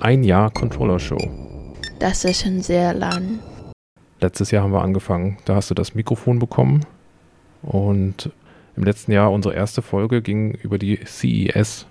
Ein 0.00 0.24
Jahr 0.24 0.50
Controller-Show. 0.50 1.18
Das 1.98 2.24
ist 2.24 2.40
schon 2.40 2.62
sehr 2.62 2.94
lang. 2.94 3.38
Letztes 4.20 4.50
Jahr 4.50 4.64
haben 4.64 4.72
wir 4.72 4.80
angefangen. 4.80 5.36
Da 5.44 5.56
hast 5.56 5.68
du 5.68 5.74
das 5.74 5.94
Mikrofon 5.94 6.38
bekommen. 6.38 6.86
Und 7.60 8.30
im 8.76 8.84
letzten 8.84 9.12
Jahr, 9.12 9.30
unsere 9.30 9.54
erste 9.54 9.82
Folge 9.82 10.22
ging 10.22 10.52
über 10.52 10.78
die 10.78 11.00
CES, 11.04 11.84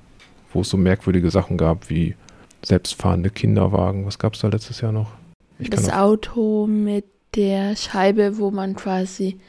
wo 0.52 0.62
es 0.62 0.70
so 0.70 0.78
merkwürdige 0.78 1.30
Sachen 1.30 1.56
gab 1.56 1.92
wie 1.92 2.16
selbstfahrende 2.64 3.30
Kinderwagen. 3.30 4.08
Was 4.08 4.18
gab 4.18 4.34
es 4.34 4.40
da 4.40 4.48
letztes 4.48 4.82
Jahr 4.82 4.92
noch? 4.92 5.12
Ich 5.60 5.70
das 5.70 5.92
Auto 5.92 6.66
mit 6.66 7.06
der 7.36 7.76
Scheibe, 7.76 8.40
wo 8.40 8.50
man 8.50 8.76
quasi 8.76 9.40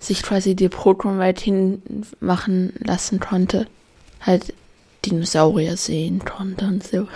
sich 0.00 0.24
quasi 0.24 0.56
die 0.56 0.68
Proton 0.68 1.18
weit 1.18 1.38
hinmachen 1.38 2.72
lassen 2.80 3.20
konnte. 3.20 3.68
Halt 4.20 4.54
Dinosaurier 5.04 5.76
sehen 5.76 6.24
konnte 6.24 6.66
und 6.66 6.82
so. 6.82 7.06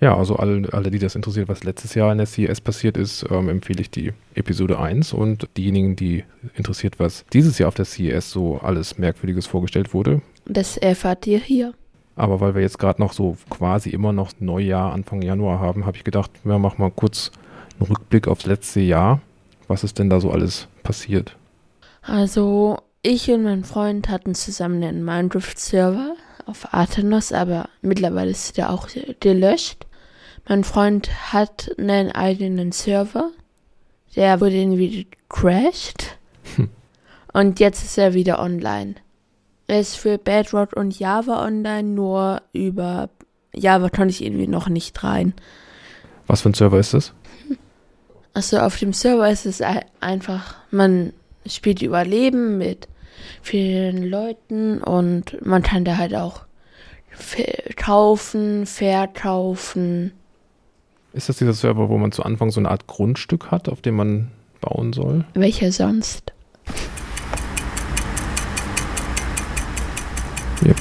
Ja, 0.00 0.16
also 0.16 0.36
alle, 0.36 0.66
alle, 0.72 0.90
die 0.90 0.98
das 0.98 1.14
interessiert, 1.14 1.48
was 1.48 1.62
letztes 1.62 1.94
Jahr 1.94 2.10
in 2.10 2.18
der 2.18 2.26
CES 2.26 2.62
passiert 2.62 2.96
ist, 2.96 3.26
ähm, 3.30 3.50
empfehle 3.50 3.82
ich 3.82 3.90
die 3.90 4.14
Episode 4.34 4.78
1 4.78 5.12
und 5.12 5.46
diejenigen, 5.58 5.94
die 5.94 6.24
interessiert, 6.54 6.98
was 6.98 7.26
dieses 7.34 7.58
Jahr 7.58 7.68
auf 7.68 7.74
der 7.74 7.84
CES 7.84 8.30
so 8.30 8.58
alles 8.58 8.96
Merkwürdiges 8.96 9.46
vorgestellt 9.46 9.92
wurde. 9.92 10.22
Das 10.46 10.78
erfahrt 10.78 11.26
ihr 11.26 11.38
hier. 11.38 11.74
Aber 12.16 12.40
weil 12.40 12.54
wir 12.54 12.62
jetzt 12.62 12.78
gerade 12.78 13.00
noch 13.00 13.12
so 13.12 13.36
quasi 13.50 13.90
immer 13.90 14.12
noch 14.12 14.32
Neujahr, 14.40 14.92
Anfang 14.92 15.20
Januar 15.20 15.60
haben, 15.60 15.84
habe 15.84 15.98
ich 15.98 16.04
gedacht, 16.04 16.30
wir 16.44 16.58
machen 16.58 16.80
mal 16.80 16.90
kurz 16.90 17.30
einen 17.78 17.88
Rückblick 17.88 18.26
aufs 18.26 18.46
letzte 18.46 18.80
Jahr. 18.80 19.20
Was 19.68 19.84
ist 19.84 19.98
denn 19.98 20.08
da 20.08 20.18
so 20.20 20.30
alles 20.30 20.66
passiert? 20.82 21.36
Also, 22.02 22.78
ich 23.02 23.30
und 23.30 23.44
mein 23.44 23.64
Freund 23.64 24.08
hatten 24.08 24.34
zusammen 24.34 24.82
einen 24.82 25.04
Minecraft-Server 25.04 26.14
auf 26.46 26.72
Athenos, 26.72 27.32
aber 27.32 27.68
mittlerweile 27.82 28.30
ist 28.30 28.56
der 28.56 28.70
auch 28.70 28.88
gelöscht. 29.20 29.86
Mein 30.48 30.64
Freund 30.64 31.32
hat 31.32 31.70
einen 31.78 32.10
eigenen 32.12 32.72
Server. 32.72 33.30
Der 34.16 34.40
wurde 34.40 34.56
irgendwie 34.56 35.04
gecrashed. 35.04 36.18
Hm. 36.56 36.68
Und 37.32 37.60
jetzt 37.60 37.84
ist 37.84 37.98
er 37.98 38.14
wieder 38.14 38.40
online. 38.40 38.96
Er 39.68 39.80
ist 39.80 39.96
für 39.96 40.18
Bedrock 40.18 40.72
und 40.74 40.98
Java 40.98 41.44
online, 41.44 41.88
nur 41.88 42.42
über 42.52 43.08
Java 43.54 43.88
kann 43.88 44.08
ich 44.08 44.24
irgendwie 44.24 44.48
noch 44.48 44.68
nicht 44.68 45.02
rein. 45.04 45.32
Was 46.26 46.40
für 46.42 46.50
ein 46.50 46.54
Server 46.54 46.78
ist 46.78 46.94
das? 46.94 47.12
Also 48.32 48.58
auf 48.58 48.78
dem 48.78 48.92
Server 48.92 49.30
ist 49.30 49.46
es 49.46 49.62
einfach, 50.00 50.56
man 50.70 51.12
spielt 51.46 51.82
Überleben 51.82 52.58
mit 52.58 52.88
vielen 53.42 54.04
Leuten 54.04 54.82
und 54.82 55.44
man 55.44 55.62
kann 55.62 55.84
da 55.84 55.96
halt 55.96 56.14
auch 56.14 56.42
kaufen, 57.76 58.66
verkaufen. 58.66 60.12
Ist 61.12 61.28
das 61.28 61.38
dieser 61.38 61.54
Server, 61.54 61.88
wo 61.88 61.98
man 61.98 62.12
zu 62.12 62.22
Anfang 62.22 62.50
so 62.50 62.60
eine 62.60 62.70
Art 62.70 62.86
Grundstück 62.86 63.50
hat, 63.50 63.68
auf 63.68 63.80
dem 63.80 63.96
man 63.96 64.30
bauen 64.60 64.92
soll? 64.92 65.24
Welcher 65.34 65.72
sonst? 65.72 66.32
Ja. 70.64 70.74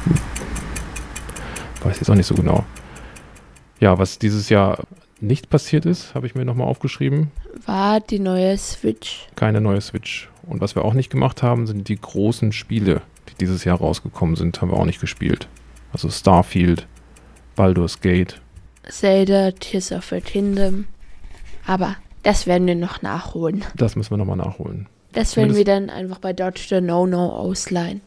Weiß 1.81 1.99
jetzt 1.99 2.09
auch 2.09 2.15
nicht 2.15 2.27
so 2.27 2.35
genau. 2.35 2.63
Ja, 3.79 3.97
was 3.97 4.19
dieses 4.19 4.49
Jahr 4.49 4.83
nicht 5.19 5.49
passiert 5.49 5.85
ist, 5.85 6.13
habe 6.13 6.27
ich 6.27 6.35
mir 6.35 6.45
nochmal 6.45 6.67
aufgeschrieben. 6.67 7.31
War 7.65 7.99
die 7.99 8.19
neue 8.19 8.57
Switch. 8.57 9.27
Keine 9.35 9.61
neue 9.61 9.81
Switch. 9.81 10.29
Und 10.43 10.61
was 10.61 10.75
wir 10.75 10.85
auch 10.85 10.93
nicht 10.93 11.09
gemacht 11.09 11.41
haben, 11.41 11.65
sind 11.65 11.87
die 11.87 11.99
großen 11.99 12.51
Spiele, 12.51 13.01
die 13.29 13.35
dieses 13.35 13.63
Jahr 13.63 13.77
rausgekommen 13.77 14.35
sind, 14.35 14.61
haben 14.61 14.69
wir 14.69 14.77
auch 14.77 14.85
nicht 14.85 15.01
gespielt. 15.01 15.47
Also 15.91 16.09
Starfield, 16.09 16.87
Baldur's 17.55 18.01
Gate. 18.01 18.41
Zelda, 18.89 19.51
Tears 19.51 19.91
of 19.91 20.05
the 20.05 20.21
Kingdom. 20.21 20.85
Aber 21.65 21.95
das 22.23 22.47
werden 22.47 22.67
wir 22.67 22.75
noch 22.75 23.01
nachholen. 23.01 23.63
Das 23.75 23.95
müssen 23.95 24.11
wir 24.11 24.17
nochmal 24.17 24.37
nachholen. 24.37 24.87
Das 25.13 25.37
werden 25.37 25.55
wir 25.55 25.65
dann 25.65 25.89
einfach 25.89 26.19
bei 26.19 26.33
Dr. 26.33 26.81
No 26.81 27.07
No 27.07 27.29
ausleihen. 27.29 28.01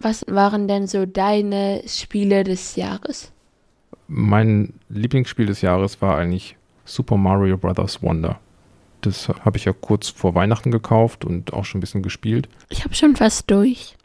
Was 0.00 0.24
waren 0.28 0.68
denn 0.68 0.86
so 0.86 1.06
deine 1.06 1.82
Spiele 1.86 2.44
des 2.44 2.76
Jahres? 2.76 3.32
Mein 4.08 4.74
Lieblingsspiel 4.88 5.46
des 5.46 5.62
Jahres 5.62 6.02
war 6.02 6.18
eigentlich 6.18 6.56
Super 6.84 7.16
Mario 7.16 7.56
Bros. 7.56 8.02
Wonder. 8.02 8.40
Das 9.00 9.28
habe 9.28 9.56
ich 9.56 9.64
ja 9.64 9.72
kurz 9.72 10.08
vor 10.08 10.34
Weihnachten 10.34 10.70
gekauft 10.70 11.24
und 11.24 11.52
auch 11.52 11.64
schon 11.64 11.78
ein 11.78 11.80
bisschen 11.80 12.02
gespielt. 12.02 12.48
Ich 12.68 12.84
habe 12.84 12.94
schon 12.94 13.16
fast 13.16 13.50
durch. 13.50 13.96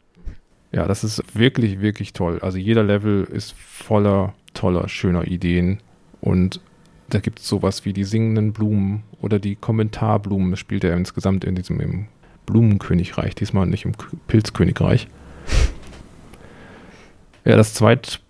Ja, 0.70 0.86
das 0.86 1.04
ist 1.04 1.22
wirklich, 1.34 1.80
wirklich 1.80 2.12
toll. 2.12 2.38
Also 2.40 2.58
jeder 2.58 2.82
Level 2.82 3.24
ist 3.24 3.52
voller 3.52 4.34
toller, 4.54 4.88
schöner 4.88 5.26
Ideen. 5.26 5.78
Und 6.22 6.60
da 7.10 7.20
gibt 7.20 7.40
es 7.40 7.48
sowas 7.48 7.84
wie 7.84 7.92
die 7.92 8.04
singenden 8.04 8.54
Blumen 8.54 9.02
oder 9.20 9.38
die 9.38 9.56
Kommentarblumen. 9.56 10.50
Das 10.50 10.60
spielt 10.60 10.84
er 10.84 10.96
insgesamt 10.96 11.44
in 11.44 11.54
diesem 11.54 11.78
im 11.80 12.06
Blumenkönigreich, 12.46 13.34
diesmal 13.34 13.66
nicht 13.66 13.84
im 13.84 13.92
Pilzkönigreich. 14.28 15.08
Ja, 17.44 17.56
das 17.56 17.74
zweit, 17.74 18.20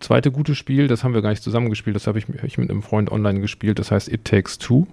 zweite 0.00 0.30
gute 0.30 0.54
Spiel, 0.54 0.86
das 0.86 1.02
haben 1.02 1.14
wir 1.14 1.22
gar 1.22 1.30
nicht 1.30 1.42
zusammengespielt, 1.42 1.96
das 1.96 2.06
habe 2.06 2.18
ich, 2.18 2.28
ich, 2.28 2.58
mit 2.58 2.70
einem 2.70 2.82
Freund 2.82 3.10
online 3.10 3.40
gespielt, 3.40 3.78
das 3.78 3.90
heißt 3.90 4.08
It 4.12 4.24
Takes 4.24 4.58
Two. 4.58 4.86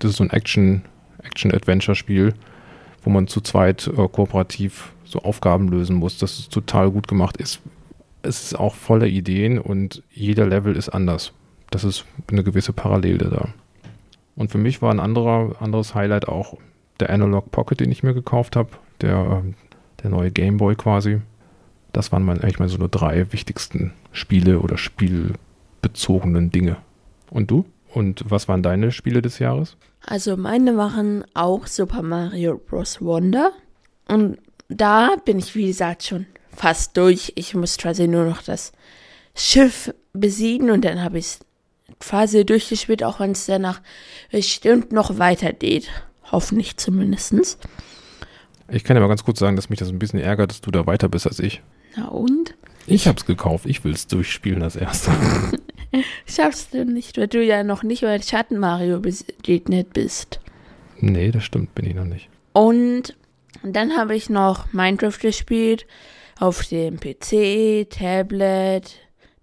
Das 0.00 0.10
ist 0.10 0.16
so 0.16 0.24
ein 0.24 0.30
Action, 0.30 0.82
Action-Adventure-Spiel, 1.22 2.34
wo 3.02 3.10
man 3.10 3.28
zu 3.28 3.40
zweit 3.40 3.86
äh, 3.86 4.08
kooperativ 4.08 4.92
so 5.04 5.20
Aufgaben 5.20 5.68
lösen 5.68 5.96
muss. 5.96 6.18
Das 6.18 6.38
ist 6.38 6.52
total 6.52 6.90
gut 6.90 7.06
gemacht. 7.06 7.36
Ist, 7.36 7.60
es 8.22 8.42
ist 8.42 8.58
auch 8.58 8.74
voller 8.74 9.06
Ideen 9.06 9.58
und 9.58 10.02
jeder 10.10 10.46
Level 10.46 10.76
ist 10.76 10.88
anders. 10.88 11.32
Das 11.74 11.82
ist 11.82 12.04
eine 12.30 12.44
gewisse 12.44 12.72
Parallele 12.72 13.30
da. 13.30 13.48
Und 14.36 14.52
für 14.52 14.58
mich 14.58 14.80
war 14.80 14.92
ein 14.92 15.00
anderer, 15.00 15.56
anderes 15.58 15.92
Highlight 15.92 16.28
auch 16.28 16.56
der 17.00 17.10
Analog 17.10 17.50
Pocket, 17.50 17.80
den 17.80 17.90
ich 17.90 18.04
mir 18.04 18.14
gekauft 18.14 18.54
habe, 18.54 18.68
der, 19.00 19.42
ähm, 19.42 19.54
der 20.00 20.10
neue 20.10 20.30
Game 20.30 20.58
Boy 20.58 20.76
quasi. 20.76 21.20
Das 21.92 22.12
waren 22.12 22.22
meine, 22.22 22.44
eigentlich 22.44 22.60
mal 22.60 22.68
so 22.68 22.78
nur 22.78 22.88
drei 22.88 23.32
wichtigsten 23.32 23.92
Spiele 24.12 24.60
oder 24.60 24.78
spielbezogenen 24.78 26.52
Dinge. 26.52 26.76
Und 27.28 27.50
du? 27.50 27.64
Und 27.92 28.22
was 28.30 28.46
waren 28.46 28.62
deine 28.62 28.92
Spiele 28.92 29.20
des 29.20 29.40
Jahres? 29.40 29.76
Also 30.06 30.36
meine 30.36 30.76
waren 30.76 31.24
auch 31.34 31.66
Super 31.66 32.02
Mario 32.02 32.56
Bros. 32.56 33.00
Wonder. 33.00 33.50
Und 34.06 34.38
da 34.68 35.16
bin 35.24 35.40
ich, 35.40 35.56
wie 35.56 35.66
gesagt, 35.66 36.04
schon 36.04 36.26
fast 36.54 36.96
durch. 36.96 37.32
Ich 37.34 37.52
muss 37.56 37.78
quasi 37.78 38.06
nur 38.06 38.26
noch 38.26 38.42
das 38.42 38.70
Schiff 39.34 39.92
besiegen 40.12 40.70
und 40.70 40.84
dann 40.84 41.02
habe 41.02 41.18
ich 41.18 41.24
es 41.24 41.40
quasi 42.00 42.44
durchgespielt, 42.44 43.02
auch 43.04 43.20
wenn 43.20 43.32
es 43.32 43.46
danach 43.46 43.80
bestimmt 44.30 44.92
noch 44.92 45.18
weiter 45.18 45.52
geht. 45.52 45.90
Hoffentlich 46.30 46.76
zumindest. 46.76 47.58
Ich 48.68 48.84
kann 48.84 48.96
ja 48.96 49.00
mal 49.02 49.08
ganz 49.08 49.24
kurz 49.24 49.38
sagen, 49.38 49.56
dass 49.56 49.70
mich 49.70 49.78
das 49.78 49.90
ein 49.90 49.98
bisschen 49.98 50.20
ärgert, 50.20 50.50
dass 50.50 50.60
du 50.60 50.70
da 50.70 50.86
weiter 50.86 51.08
bist 51.08 51.26
als 51.26 51.38
ich. 51.38 51.62
Na 51.96 52.08
und? 52.08 52.54
Ich 52.86 53.06
hab's 53.08 53.24
gekauft. 53.24 53.66
Ich 53.66 53.84
will's 53.84 54.06
durchspielen 54.06 54.62
als 54.62 54.76
erster. 54.76 55.12
Schaffst 56.26 56.74
du 56.74 56.84
nicht, 56.84 57.16
weil 57.16 57.28
du 57.28 57.42
ja 57.42 57.62
noch 57.62 57.82
nicht 57.82 58.02
bei 58.02 58.20
Schatten 58.20 58.58
Mario 58.58 59.00
begegnet 59.00 59.92
bist. 59.92 60.40
Nee, 60.98 61.30
das 61.30 61.44
stimmt, 61.44 61.74
bin 61.74 61.86
ich 61.86 61.94
noch 61.94 62.04
nicht. 62.04 62.28
Und 62.52 63.14
dann 63.62 63.96
habe 63.96 64.14
ich 64.14 64.30
noch 64.30 64.72
Minecraft 64.72 65.18
gespielt 65.20 65.86
auf 66.38 66.66
dem 66.66 66.98
PC, 66.98 67.88
Tablet, 67.88 68.96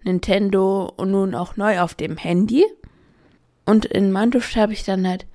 Nintendo 0.03 0.91
und 0.95 1.11
nun 1.11 1.35
auch 1.35 1.57
neu 1.57 1.79
auf 1.79 1.95
dem 1.95 2.17
Handy. 2.17 2.65
Und 3.65 3.85
in 3.85 4.11
Minecraft 4.11 4.55
habe 4.55 4.73
ich 4.73 4.83
dann 4.83 5.07
halt 5.07 5.25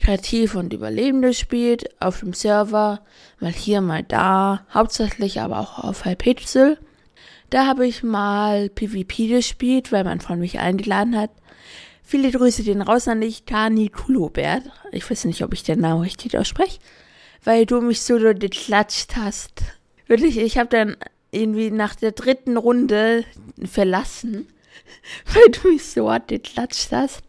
kreativ 0.00 0.54
und 0.54 0.72
überleben 0.72 1.22
gespielt 1.22 1.88
auf 2.00 2.20
dem 2.20 2.32
Server, 2.32 3.02
mal 3.40 3.52
hier, 3.52 3.80
mal 3.80 4.02
da, 4.02 4.66
hauptsächlich 4.72 5.40
aber 5.40 5.60
auch 5.60 5.78
auf 5.78 6.04
Hypixel. 6.04 6.78
Da 7.50 7.66
habe 7.66 7.86
ich 7.86 8.02
mal 8.02 8.68
PvP 8.70 9.28
gespielt, 9.28 9.92
weil 9.92 10.04
man 10.04 10.20
von 10.20 10.38
mich 10.38 10.58
eingeladen 10.58 11.16
hat. 11.16 11.30
Viele 12.02 12.30
Grüße 12.30 12.64
den 12.64 12.82
raus 12.82 13.08
an 13.08 13.20
dich, 13.20 13.46
Kani 13.46 13.88
Kulobert. 13.90 14.62
Ich 14.90 15.08
weiß 15.08 15.24
nicht, 15.26 15.42
ob 15.42 15.52
ich 15.52 15.62
den 15.62 15.80
Namen 15.80 16.00
richtig 16.00 16.36
ausspreche, 16.36 16.78
weil 17.44 17.66
du 17.66 17.80
mich 17.80 18.02
so 18.02 18.16
geklatscht 18.16 19.16
hast. 19.16 19.62
Wirklich, 20.06 20.38
ich 20.38 20.58
habe 20.58 20.68
dann 20.68 20.96
irgendwie 21.32 21.70
nach 21.70 21.96
der 21.96 22.12
dritten 22.12 22.56
Runde 22.56 23.24
verlassen, 23.64 24.46
weil 25.34 25.50
du 25.50 25.72
mich 25.72 25.84
so 25.84 26.10
hart 26.10 26.28
geklatscht 26.28 26.92
hast. 26.92 27.24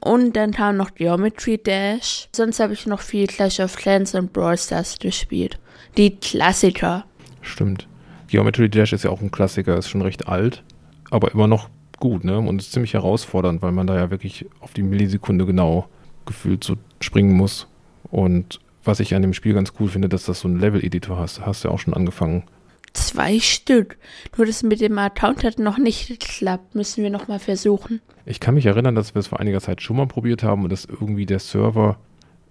Und 0.00 0.36
dann 0.36 0.52
kam 0.52 0.76
noch 0.76 0.94
Geometry 0.94 1.58
Dash. 1.58 2.28
Sonst 2.34 2.60
habe 2.60 2.72
ich 2.72 2.86
noch 2.86 3.00
viel 3.00 3.26
Clash 3.26 3.60
of 3.60 3.76
Clans 3.76 4.14
und 4.14 4.32
Brawl 4.32 4.56
Stars 4.56 4.98
gespielt. 4.98 5.58
Die 5.96 6.16
Klassiker. 6.16 7.04
Stimmt. 7.42 7.88
Geometry 8.28 8.68
Dash 8.68 8.92
ist 8.92 9.04
ja 9.04 9.10
auch 9.10 9.20
ein 9.20 9.30
Klassiker, 9.30 9.76
ist 9.76 9.88
schon 9.88 10.02
recht 10.02 10.28
alt, 10.28 10.62
aber 11.10 11.32
immer 11.32 11.46
noch 11.46 11.68
gut, 11.98 12.24
ne? 12.24 12.38
Und 12.38 12.60
ist 12.60 12.72
ziemlich 12.72 12.94
herausfordernd, 12.94 13.62
weil 13.62 13.72
man 13.72 13.86
da 13.86 13.96
ja 13.96 14.10
wirklich 14.10 14.46
auf 14.60 14.72
die 14.72 14.82
Millisekunde 14.82 15.46
genau 15.46 15.88
gefühlt 16.26 16.62
so 16.62 16.76
springen 17.00 17.32
muss. 17.32 17.66
Und 18.10 18.60
was 18.84 19.00
ich 19.00 19.14
an 19.14 19.22
dem 19.22 19.34
Spiel 19.34 19.54
ganz 19.54 19.72
cool 19.80 19.88
finde, 19.88 20.08
dass 20.08 20.24
das 20.24 20.40
so 20.40 20.48
einen 20.48 20.60
Level-Editor 20.60 21.18
hast. 21.18 21.44
Hast 21.44 21.64
du 21.64 21.68
ja 21.68 21.74
auch 21.74 21.78
schon 21.78 21.94
angefangen. 21.94 22.44
Zwei 22.92 23.38
Stück. 23.40 23.96
Nur 24.36 24.46
das 24.46 24.62
mit 24.62 24.80
dem 24.80 24.98
Account 24.98 25.44
hat 25.44 25.58
noch 25.58 25.78
nicht 25.78 26.08
geklappt. 26.08 26.74
Müssen 26.74 27.02
wir 27.02 27.10
nochmal 27.10 27.38
versuchen. 27.38 28.00
Ich 28.26 28.40
kann 28.40 28.54
mich 28.54 28.66
erinnern, 28.66 28.94
dass 28.94 29.14
wir 29.14 29.20
es 29.20 29.26
vor 29.28 29.40
einiger 29.40 29.60
Zeit 29.60 29.80
schon 29.82 29.96
mal 29.96 30.06
probiert 30.06 30.42
haben 30.42 30.64
und 30.64 30.70
dass 30.70 30.84
irgendwie 30.84 31.26
der 31.26 31.38
Server 31.38 31.96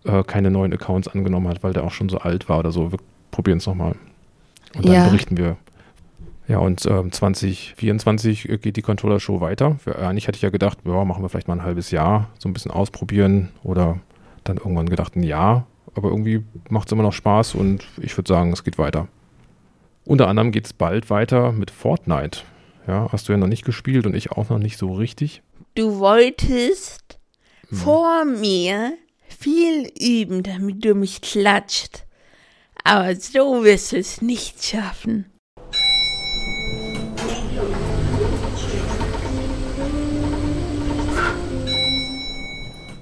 äh, 0.05 0.23
keine 0.23 0.49
neuen 0.51 0.73
Accounts 0.73 1.07
angenommen 1.07 1.47
hat, 1.47 1.63
weil 1.63 1.73
der 1.73 1.83
auch 1.83 1.91
schon 1.91 2.09
so 2.09 2.17
alt 2.19 2.49
war 2.49 2.59
oder 2.59 2.71
so. 2.71 2.91
Wir 2.91 2.99
probieren 3.31 3.57
es 3.59 3.67
nochmal. 3.67 3.95
Und 4.75 4.85
dann 4.85 4.93
Ja. 4.93 5.07
berichten 5.07 5.37
wir. 5.37 5.57
Ja, 6.47 6.59
und 6.59 6.85
ähm, 6.85 7.11
2024 7.11 8.47
geht 8.61 8.77
die 8.77 8.81
Controller-Show 8.81 9.41
weiter. 9.41 9.75
Für, 9.83 9.97
eigentlich 9.99 10.27
hatte 10.27 10.37
ich 10.37 10.41
ja 10.41 10.49
gedacht, 10.49 10.79
ja, 10.85 11.03
machen 11.03 11.21
wir 11.23 11.29
vielleicht 11.29 11.47
mal 11.49 11.55
ein 11.55 11.63
halbes 11.63 11.91
Jahr, 11.91 12.29
so 12.39 12.47
ein 12.47 12.53
bisschen 12.53 12.71
ausprobieren 12.71 13.49
oder 13.63 13.99
dann 14.45 14.57
irgendwann 14.57 14.87
gedacht, 14.89 15.15
ein 15.15 15.23
Jahr. 15.23 15.67
Aber 15.95 16.09
irgendwie 16.09 16.43
macht 16.69 16.87
es 16.87 16.91
immer 16.93 17.03
noch 17.03 17.11
Spaß 17.13 17.55
und 17.55 17.85
ich 18.01 18.15
würde 18.17 18.29
sagen, 18.29 18.53
es 18.53 18.63
geht 18.63 18.77
weiter. 18.77 19.07
Unter 20.07 20.29
anderem 20.29 20.53
geht 20.53 20.65
es 20.65 20.71
bald 20.71 21.09
weiter 21.09 21.51
mit 21.51 21.69
Fortnite. 21.69 22.39
Ja, 22.87 23.11
hast 23.11 23.27
du 23.27 23.33
ja 23.33 23.37
noch 23.37 23.47
nicht 23.47 23.65
gespielt 23.65 24.05
und 24.05 24.15
ich 24.15 24.31
auch 24.31 24.47
noch 24.49 24.57
nicht 24.57 24.77
so 24.77 24.93
richtig. 24.93 25.41
Du 25.75 25.99
wolltest 25.99 27.19
vor 27.69 28.23
mir 28.23 28.93
viel 29.27 29.91
üben, 29.99 30.43
damit 30.43 30.85
du 30.85 30.95
mich 30.95 31.19
klatscht. 31.19 32.05
Aber 32.85 33.17
so 33.17 33.65
wirst 33.65 33.91
du 33.91 33.97
es 33.97 34.21
nicht 34.21 34.63
schaffen. 34.63 35.25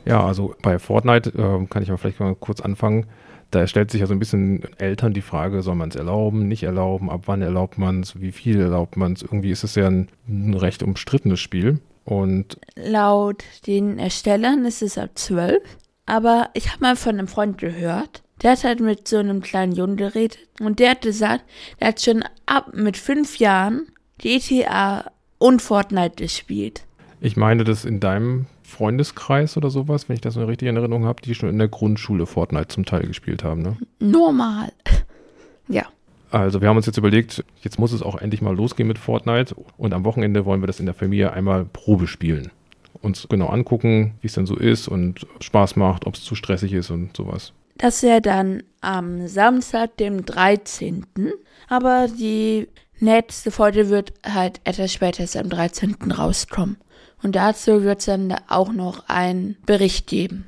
Ja, 0.05 0.25
also 0.25 0.55
bei 0.63 0.79
Fortnite 0.79 1.29
äh, 1.29 1.67
kann 1.67 1.83
ich 1.83 1.89
mal 1.89 1.97
vielleicht 1.97 2.19
mal 2.19 2.33
kurz 2.33 2.61
anfangen. 2.61 3.05
Da 3.51 3.67
stellt 3.67 3.91
sich 3.91 4.01
ja 4.01 4.07
so 4.07 4.13
ein 4.13 4.19
bisschen 4.19 4.63
Eltern 4.77 5.13
die 5.13 5.21
Frage, 5.21 5.61
soll 5.61 5.75
man 5.75 5.89
es 5.89 5.95
erlauben, 5.95 6.47
nicht 6.47 6.63
erlauben, 6.63 7.09
ab 7.09 7.23
wann 7.25 7.41
erlaubt 7.41 7.77
man 7.77 8.01
es, 8.01 8.19
wie 8.19 8.31
viel 8.31 8.59
erlaubt 8.59 8.97
man 8.97 9.13
es. 9.13 9.21
Irgendwie 9.21 9.51
ist 9.51 9.63
es 9.63 9.75
ja 9.75 9.87
ein, 9.87 10.09
ein 10.27 10.53
recht 10.53 10.83
umstrittenes 10.83 11.39
Spiel. 11.39 11.79
Und 12.03 12.59
Laut 12.75 13.43
den 13.65 13.97
Erstellern 13.97 14.65
ist 14.65 14.81
es 14.81 14.97
ab 14.97 15.11
12. 15.15 15.61
Aber 16.05 16.49
ich 16.53 16.71
habe 16.71 16.81
mal 16.81 16.95
von 16.95 17.17
einem 17.17 17.27
Freund 17.27 17.57
gehört, 17.57 18.23
der 18.41 18.51
hat 18.51 18.63
halt 18.63 18.79
mit 18.79 19.07
so 19.07 19.17
einem 19.17 19.41
kleinen 19.41 19.71
Jungen 19.71 19.97
geredet 19.97 20.39
und 20.59 20.79
der 20.79 20.91
hat 20.91 21.01
gesagt, 21.01 21.45
der 21.79 21.89
hat 21.89 22.01
schon 22.01 22.23
ab 22.45 22.71
mit 22.73 22.97
fünf 22.97 23.37
Jahren 23.37 23.87
GTA 24.19 25.09
und 25.37 25.61
Fortnite 25.61 26.15
gespielt. 26.17 26.85
ich 27.21 27.37
meine, 27.37 27.63
dass 27.63 27.85
in 27.85 27.99
deinem 27.99 28.45
Freundeskreis 28.75 29.55
oder 29.55 29.69
sowas, 29.69 30.09
wenn 30.09 30.15
ich 30.15 30.21
das 30.21 30.35
noch 30.35 30.47
richtig 30.47 30.67
in 30.67 30.75
Erinnerung 30.75 31.05
habe, 31.05 31.21
die 31.21 31.33
schon 31.33 31.49
in 31.49 31.57
der 31.57 31.69
Grundschule 31.69 32.25
Fortnite 32.25 32.67
zum 32.67 32.85
Teil 32.85 33.07
gespielt 33.07 33.43
haben. 33.43 33.61
Ne? 33.61 33.77
Normal. 33.99 34.71
ja. 35.69 35.85
Also 36.31 36.59
wir 36.59 36.67
haben 36.67 36.75
uns 36.75 36.85
jetzt 36.85 36.97
überlegt, 36.97 37.45
jetzt 37.61 37.79
muss 37.79 37.93
es 37.93 38.01
auch 38.01 38.17
endlich 38.17 38.41
mal 38.41 38.53
losgehen 38.53 38.87
mit 38.87 38.97
Fortnite 38.97 39.55
und 39.77 39.93
am 39.93 40.03
Wochenende 40.03 40.45
wollen 40.45 40.61
wir 40.61 40.67
das 40.67 40.81
in 40.81 40.85
der 40.85 40.95
Familie 40.95 41.31
einmal 41.31 41.65
Probe 41.65 42.07
spielen. 42.07 42.51
Uns 43.01 43.27
genau 43.29 43.47
angucken, 43.47 44.15
wie 44.19 44.27
es 44.27 44.33
denn 44.33 44.45
so 44.45 44.55
ist 44.55 44.87
und 44.87 45.25
Spaß 45.39 45.77
macht, 45.77 46.05
ob 46.05 46.15
es 46.15 46.23
zu 46.23 46.35
stressig 46.35 46.73
ist 46.73 46.89
und 46.89 47.15
sowas. 47.15 47.53
Das 47.77 48.03
wäre 48.03 48.21
dann 48.21 48.63
am 48.81 49.27
Samstag, 49.27 49.95
dem 49.97 50.25
13. 50.25 51.05
Aber 51.69 52.07
die 52.07 52.67
nächste 52.99 53.51
Folge 53.51 53.89
wird 53.89 54.13
halt 54.25 54.59
etwas 54.63 54.91
später 54.91 55.25
am 55.39 55.49
13. 55.49 55.95
rauskommen. 56.11 56.77
Und 57.23 57.35
dazu 57.35 57.83
wird 57.83 57.99
es 57.99 58.05
dann 58.05 58.35
auch 58.47 58.71
noch 58.71 59.07
einen 59.07 59.57
Bericht 59.65 60.07
geben. 60.07 60.45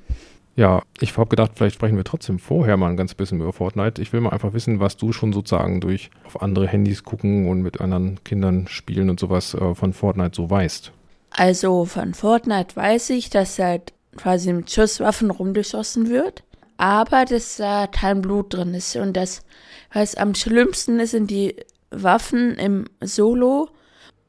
Ja, 0.58 0.82
ich 1.00 1.16
habe 1.16 1.30
gedacht, 1.30 1.52
vielleicht 1.56 1.76
sprechen 1.76 1.98
wir 1.98 2.04
trotzdem 2.04 2.40
vorher 2.40 2.78
mal 2.78 2.90
ein 2.90 2.98
ganz 2.98 3.14
bisschen 3.14 3.40
über 3.40 3.54
Fortnite. 3.54 4.02
Ich 4.02 4.12
will 4.12 4.22
mal 4.22 4.32
einfach 4.32 4.54
wissen, 4.54 4.80
was 4.80 4.98
du 4.98 5.14
schon 5.14 5.32
sozusagen 5.32 5.82
durch 5.82 6.10
auf 6.26 6.42
andere 6.42 6.68
Handys 6.68 7.04
gucken 7.04 7.48
und 7.48 7.62
mit 7.62 7.80
anderen 7.80 8.24
Kindern 8.24 8.68
spielen 8.68 9.12
und 9.12 9.20
sowas 9.20 9.54
äh, 9.54 9.76
von 9.76 9.94
Fortnite 9.94 10.36
so 10.36 10.50
weißt. 10.50 10.92
Also 11.30 11.86
von 11.86 12.16
Fortnite 12.16 12.76
weiß 12.76 13.12
ich, 13.12 13.30
dass 13.30 13.60
halt 13.60 13.94
quasi 14.16 14.52
mit 14.52 14.72
Schusswaffen 14.72 15.30
rumgeschossen 15.30 16.10
wird, 16.10 16.44
aber 16.78 17.26
dass 17.26 17.58
da 17.58 17.86
kein 17.86 18.24
Blut 18.24 18.56
drin 18.56 18.74
ist. 18.74 18.96
Und 18.96 19.14
das, 19.14 19.44
was 19.94 20.16
am 20.16 20.34
schlimmsten 20.34 21.00
ist, 21.00 21.12
sind 21.12 21.30
die 21.30 21.56
Waffen 21.92 22.56
im 22.56 22.86
Solo 23.00 23.70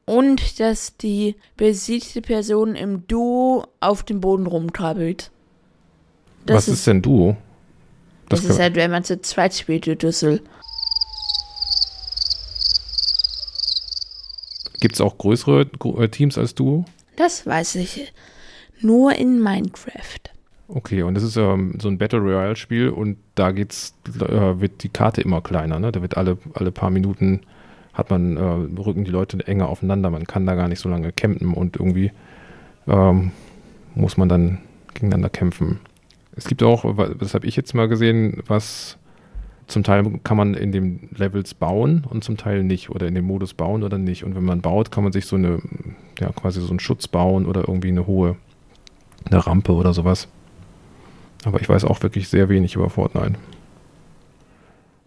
und 0.09 0.59
dass 0.59 0.97
die 0.97 1.35
besiegte 1.55 2.21
Person 2.21 2.73
im 2.73 3.05
Duo 3.05 3.67
auf 3.79 4.01
dem 4.01 4.21
Boden 4.21 4.47
rumkrabbelt. 4.47 5.29
was 6.47 6.67
ist, 6.67 6.87
denn 6.87 7.03
Duo? 7.03 7.37
Das, 8.27 8.41
kann- 8.41 8.49
ist 8.49 8.59
halt, 8.59 8.75
wenn 8.75 8.89
man 8.89 9.03
zu 9.03 9.21
zweit 9.21 9.53
spielt, 9.53 9.85
Düssel. 10.01 10.41
Gibt 14.79 14.95
es 14.95 15.01
auch 15.01 15.19
größere 15.19 15.69
äh, 15.99 16.07
Teams 16.07 16.39
als 16.39 16.55
Duo? 16.55 16.85
Das 17.15 17.45
weiß 17.45 17.75
ich 17.75 18.11
nur 18.81 19.13
in 19.13 19.39
Minecraft. 19.39 20.21
Okay, 20.69 21.03
und 21.03 21.13
das 21.13 21.23
ist 21.23 21.35
ähm, 21.37 21.77
so 21.79 21.87
ein 21.87 21.99
Battle 21.99 22.19
Royale 22.19 22.55
Spiel 22.55 22.89
und 22.89 23.17
da 23.35 23.51
geht's, 23.51 23.93
äh, 24.07 24.59
wird 24.59 24.81
die 24.81 24.89
Karte 24.89 25.21
immer 25.21 25.41
kleiner, 25.41 25.77
ne? 25.79 25.91
Da 25.91 26.01
wird 26.01 26.17
alle, 26.17 26.39
alle 26.55 26.71
paar 26.71 26.89
Minuten 26.89 27.41
hat 27.99 28.09
man, 28.09 28.37
äh, 28.37 28.41
rücken 28.81 29.03
die 29.03 29.11
Leute 29.11 29.45
enger 29.45 29.69
aufeinander, 29.69 30.09
man 30.09 30.25
kann 30.25 30.45
da 30.45 30.55
gar 30.55 30.67
nicht 30.67 30.79
so 30.79 30.89
lange 30.89 31.11
campen 31.11 31.53
und 31.53 31.75
irgendwie 31.75 32.11
ähm, 32.87 33.31
muss 33.93 34.17
man 34.17 34.29
dann 34.29 34.59
gegeneinander 34.93 35.29
kämpfen. 35.29 35.79
Es 36.35 36.47
gibt 36.47 36.63
auch, 36.63 36.85
das 37.17 37.33
habe 37.33 37.45
ich 37.45 37.55
jetzt 37.55 37.73
mal 37.75 37.87
gesehen, 37.87 38.41
was 38.47 38.97
zum 39.67 39.83
Teil 39.83 40.19
kann 40.23 40.37
man 40.37 40.53
in 40.53 40.71
den 40.71 41.09
Levels 41.15 41.53
bauen 41.53 42.05
und 42.09 42.23
zum 42.23 42.37
Teil 42.37 42.63
nicht 42.63 42.89
oder 42.89 43.07
in 43.07 43.15
dem 43.15 43.25
Modus 43.25 43.53
bauen 43.53 43.83
oder 43.83 43.97
nicht. 43.97 44.23
Und 44.23 44.35
wenn 44.35 44.45
man 44.45 44.61
baut, 44.61 44.89
kann 44.91 45.03
man 45.03 45.13
sich 45.13 45.25
so 45.25 45.35
eine, 45.35 45.61
ja, 46.19 46.31
quasi 46.31 46.61
so 46.61 46.69
einen 46.69 46.79
Schutz 46.79 47.07
bauen 47.07 47.45
oder 47.45 47.67
irgendwie 47.67 47.89
eine 47.89 48.07
hohe, 48.07 48.35
eine 49.25 49.45
Rampe 49.45 49.73
oder 49.73 49.93
sowas. 49.93 50.27
Aber 51.45 51.61
ich 51.61 51.69
weiß 51.69 51.85
auch 51.85 52.01
wirklich 52.01 52.29
sehr 52.29 52.49
wenig 52.49 52.75
über 52.75 52.89
Fortnite. 52.89 53.33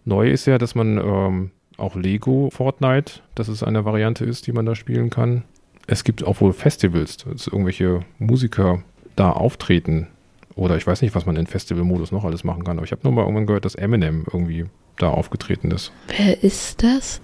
Neu 0.05 0.29
ist 0.29 0.45
ja, 0.45 0.57
dass 0.57 0.75
man 0.75 0.97
ähm, 0.97 1.51
auch 1.77 1.95
Lego 1.95 2.49
Fortnite, 2.51 3.21
dass 3.35 3.47
es 3.47 3.63
eine 3.63 3.85
Variante 3.85 4.25
ist, 4.25 4.47
die 4.47 4.51
man 4.51 4.65
da 4.65 4.75
spielen 4.75 5.09
kann. 5.09 5.43
Es 5.87 6.03
gibt 6.03 6.23
auch 6.23 6.39
wohl 6.41 6.53
Festivals, 6.53 7.17
dass 7.17 7.47
irgendwelche 7.47 8.01
Musiker 8.19 8.83
da 9.15 9.31
auftreten. 9.31 10.07
Oder 10.55 10.77
ich 10.77 10.85
weiß 10.85 11.01
nicht, 11.01 11.15
was 11.15 11.25
man 11.25 11.35
in 11.35 11.47
Festival-Modus 11.47 12.11
noch 12.11 12.23
alles 12.23 12.43
machen 12.43 12.63
kann. 12.63 12.77
Aber 12.77 12.85
ich 12.85 12.91
habe 12.91 13.01
nur 13.03 13.11
mal 13.11 13.21
irgendwann 13.21 13.47
gehört, 13.47 13.65
dass 13.65 13.75
Eminem 13.75 14.25
irgendwie 14.31 14.65
da 14.97 15.09
aufgetreten 15.09 15.71
ist. 15.71 15.91
Wer 16.15 16.43
ist 16.43 16.83
das? 16.83 17.21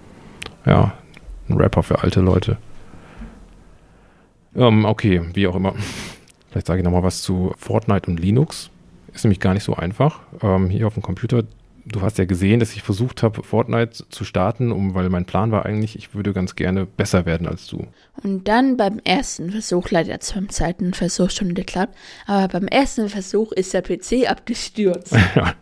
Ja, 0.66 0.94
ein 1.48 1.56
Rapper 1.56 1.82
für 1.82 2.02
alte 2.02 2.20
Leute. 2.20 2.58
Ähm, 4.54 4.84
okay, 4.84 5.22
wie 5.32 5.46
auch 5.46 5.54
immer. 5.54 5.74
Vielleicht 6.50 6.66
sage 6.66 6.80
ich 6.80 6.84
nochmal 6.84 7.04
was 7.04 7.22
zu 7.22 7.52
Fortnite 7.56 8.10
und 8.10 8.18
Linux. 8.18 8.70
Ist 9.14 9.24
nämlich 9.24 9.40
gar 9.40 9.54
nicht 9.54 9.64
so 9.64 9.74
einfach. 9.74 10.20
Ähm, 10.42 10.68
hier 10.68 10.86
auf 10.86 10.94
dem 10.94 11.02
Computer, 11.02 11.44
du 11.92 12.02
hast 12.02 12.18
ja 12.18 12.24
gesehen, 12.24 12.60
dass 12.60 12.74
ich 12.74 12.82
versucht 12.82 13.22
habe, 13.22 13.42
Fortnite 13.42 14.08
zu 14.08 14.24
starten, 14.24 14.72
um, 14.72 14.94
weil 14.94 15.08
mein 15.08 15.24
Plan 15.24 15.50
war 15.50 15.66
eigentlich, 15.66 15.96
ich 15.96 16.14
würde 16.14 16.32
ganz 16.32 16.56
gerne 16.56 16.86
besser 16.86 17.26
werden 17.26 17.46
als 17.46 17.66
du. 17.66 17.86
Und 18.22 18.48
dann 18.48 18.76
beim 18.76 19.00
ersten 19.04 19.50
Versuch, 19.50 19.90
leider 19.90 20.16
beim 20.34 20.48
zweiten 20.48 20.94
Versuch 20.94 21.30
schon 21.30 21.54
geklappt, 21.54 21.96
aber 22.26 22.48
beim 22.60 22.68
ersten 22.68 23.08
Versuch 23.08 23.52
ist 23.52 23.74
der 23.74 23.82
PC 23.82 24.30
abgestürzt. 24.30 25.14
ja, 25.34 25.54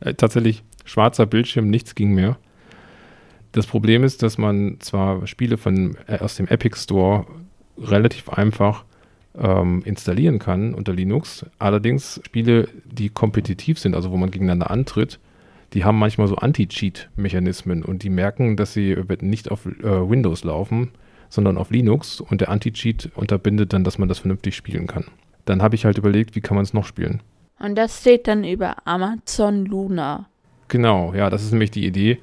äh, 0.00 0.14
tatsächlich 0.14 0.62
schwarzer 0.84 1.26
Bildschirm, 1.26 1.68
nichts 1.68 1.94
ging 1.94 2.12
mehr. 2.12 2.38
Das 3.52 3.66
Problem 3.66 4.02
ist, 4.02 4.22
dass 4.22 4.36
man 4.38 4.78
zwar 4.80 5.26
Spiele 5.26 5.58
von, 5.58 5.96
äh, 6.06 6.18
aus 6.18 6.36
dem 6.36 6.48
Epic 6.48 6.76
Store 6.76 7.26
relativ 7.78 8.28
einfach 8.28 8.84
ähm, 9.36 9.82
installieren 9.84 10.38
kann 10.38 10.74
unter 10.74 10.92
Linux, 10.92 11.44
allerdings 11.58 12.20
Spiele, 12.24 12.68
die 12.84 13.08
kompetitiv 13.08 13.78
sind, 13.78 13.94
also 13.94 14.10
wo 14.10 14.16
man 14.16 14.30
gegeneinander 14.30 14.70
antritt, 14.70 15.18
die 15.74 15.84
haben 15.84 15.98
manchmal 15.98 16.28
so 16.28 16.36
Anti-Cheat-Mechanismen 16.36 17.84
und 17.84 18.04
die 18.04 18.10
merken, 18.10 18.56
dass 18.56 18.72
sie 18.72 18.92
äh, 18.92 19.16
nicht 19.20 19.50
auf 19.50 19.66
äh, 19.66 19.82
Windows 19.82 20.44
laufen, 20.44 20.92
sondern 21.28 21.58
auf 21.58 21.70
Linux 21.70 22.20
und 22.20 22.40
der 22.40 22.48
Anti-Cheat 22.48 23.10
unterbindet 23.16 23.72
dann, 23.72 23.82
dass 23.82 23.98
man 23.98 24.08
das 24.08 24.20
vernünftig 24.20 24.54
spielen 24.54 24.86
kann. 24.86 25.04
Dann 25.44 25.62
habe 25.62 25.74
ich 25.74 25.84
halt 25.84 25.98
überlegt, 25.98 26.36
wie 26.36 26.40
kann 26.40 26.54
man 26.54 26.62
es 26.62 26.72
noch 26.72 26.86
spielen. 26.86 27.20
Und 27.58 27.76
das 27.76 28.00
steht 28.00 28.28
dann 28.28 28.44
über 28.44 28.86
Amazon 28.86 29.66
Luna. 29.66 30.28
Genau, 30.68 31.12
ja, 31.12 31.28
das 31.28 31.42
ist 31.42 31.50
nämlich 31.50 31.72
die 31.72 31.86
Idee. 31.86 32.18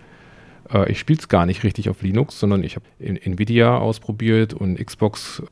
Äh, 0.74 0.90
ich 0.90 1.00
spiele 1.00 1.20
es 1.20 1.28
gar 1.28 1.46
nicht 1.46 1.64
richtig 1.64 1.90
auf 1.90 2.02
Linux, 2.02 2.40
sondern 2.40 2.64
ich 2.64 2.78
habe 2.78 2.86
Nvidia 3.00 3.78
ausprobiert 3.78 4.54
und 4.54 4.84
Xbox 4.84 5.44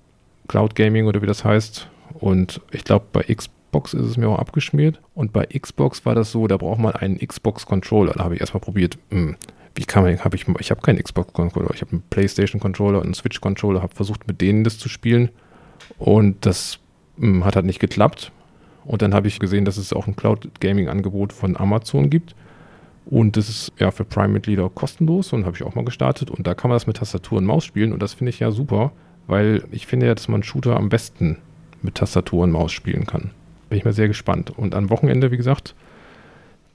Cloud 0.48 0.74
Gaming 0.74 1.06
oder 1.06 1.22
wie 1.22 1.27
das 1.27 1.44
heißt. 1.44 1.89
Und 2.13 2.62
ich 2.72 2.86
glaube, 2.86 3.06
bei 3.12 3.24
Xbox 3.24 3.58
ist 3.73 3.93
es 3.93 4.17
mir 4.17 4.29
auch 4.29 4.39
abgeschmiert. 4.39 5.01
Und 5.13 5.33
bei 5.33 5.45
Xbox 5.45 6.05
war 6.05 6.15
das 6.15 6.31
so, 6.31 6.47
da 6.47 6.57
braucht 6.57 6.79
man 6.79 6.93
einen 6.93 7.17
Xbox 7.17 7.65
Controller. 7.65 8.13
Da 8.13 8.23
habe 8.23 8.35
ich 8.35 8.41
erstmal 8.41 8.61
probiert, 8.61 8.97
hm, 9.09 9.35
wie 9.75 9.85
kann 9.85 10.03
man, 10.03 10.19
habe 10.19 10.35
ich, 10.35 10.45
ich 10.59 10.71
habe 10.71 10.81
keinen 10.81 11.01
Xbox 11.01 11.33
Controller, 11.33 11.71
ich 11.73 11.81
habe 11.81 11.91
einen 11.91 12.03
PlayStation 12.09 12.59
Controller 12.59 12.99
und 12.99 13.05
einen 13.05 13.13
Switch 13.13 13.39
Controller, 13.41 13.81
habe 13.81 13.95
versucht 13.95 14.27
mit 14.27 14.41
denen 14.41 14.63
das 14.63 14.77
zu 14.77 14.89
spielen. 14.89 15.29
Und 15.97 16.45
das 16.45 16.79
hm, 17.17 17.45
hat 17.45 17.55
halt 17.55 17.65
nicht 17.65 17.79
geklappt. 17.79 18.31
Und 18.85 19.01
dann 19.01 19.13
habe 19.13 19.27
ich 19.27 19.39
gesehen, 19.39 19.65
dass 19.65 19.77
es 19.77 19.93
auch 19.93 20.07
ein 20.07 20.15
Cloud 20.15 20.49
Gaming 20.59 20.89
Angebot 20.89 21.33
von 21.33 21.55
Amazon 21.57 22.09
gibt. 22.09 22.35
Und 23.05 23.38
das 23.38 23.49
ist 23.49 23.71
ja 23.79 23.89
für 23.91 24.05
Prime-Mitglieder 24.05 24.69
kostenlos 24.69 25.33
und 25.33 25.45
habe 25.45 25.55
ich 25.55 25.63
auch 25.63 25.73
mal 25.73 25.83
gestartet. 25.83 26.29
Und 26.29 26.45
da 26.45 26.53
kann 26.53 26.69
man 26.69 26.75
das 26.75 26.85
mit 26.85 26.97
Tastatur 26.97 27.39
und 27.39 27.45
Maus 27.45 27.65
spielen 27.65 27.91
und 27.91 28.01
das 28.01 28.13
finde 28.13 28.29
ich 28.29 28.39
ja 28.39 28.51
super, 28.51 28.91
weil 29.25 29.63
ich 29.71 29.88
finde 29.88 30.05
ja, 30.07 30.15
dass 30.15 30.27
man 30.27 30.43
Shooter 30.43 30.75
am 30.75 30.89
besten 30.89 31.38
mit 31.81 31.95
Tastatur 31.95 32.43
und 32.43 32.51
Maus 32.51 32.71
spielen 32.71 33.07
kann. 33.07 33.31
Bin 33.69 33.77
ich 33.77 33.85
mal 33.85 33.93
sehr 33.93 34.07
gespannt. 34.07 34.51
Und 34.57 34.75
am 34.75 34.89
Wochenende, 34.89 35.31
wie 35.31 35.38
gesagt, 35.38 35.75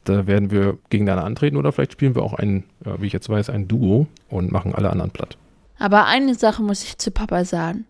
da 0.04 0.26
werden 0.26 0.50
wir 0.50 0.78
gegeneinander 0.90 1.24
antreten 1.24 1.56
oder 1.56 1.72
vielleicht 1.72 1.92
spielen 1.92 2.14
wir 2.14 2.22
auch 2.22 2.34
ein, 2.34 2.64
wie 2.98 3.06
ich 3.06 3.12
jetzt 3.12 3.28
weiß, 3.28 3.50
ein 3.50 3.68
Duo 3.68 4.06
und 4.28 4.52
machen 4.52 4.74
alle 4.74 4.90
anderen 4.90 5.10
platt. 5.10 5.36
Aber 5.78 6.06
eine 6.06 6.34
Sache 6.34 6.62
muss 6.62 6.84
ich 6.84 6.98
zu 6.98 7.10
Papa 7.10 7.44
sagen. 7.44 7.86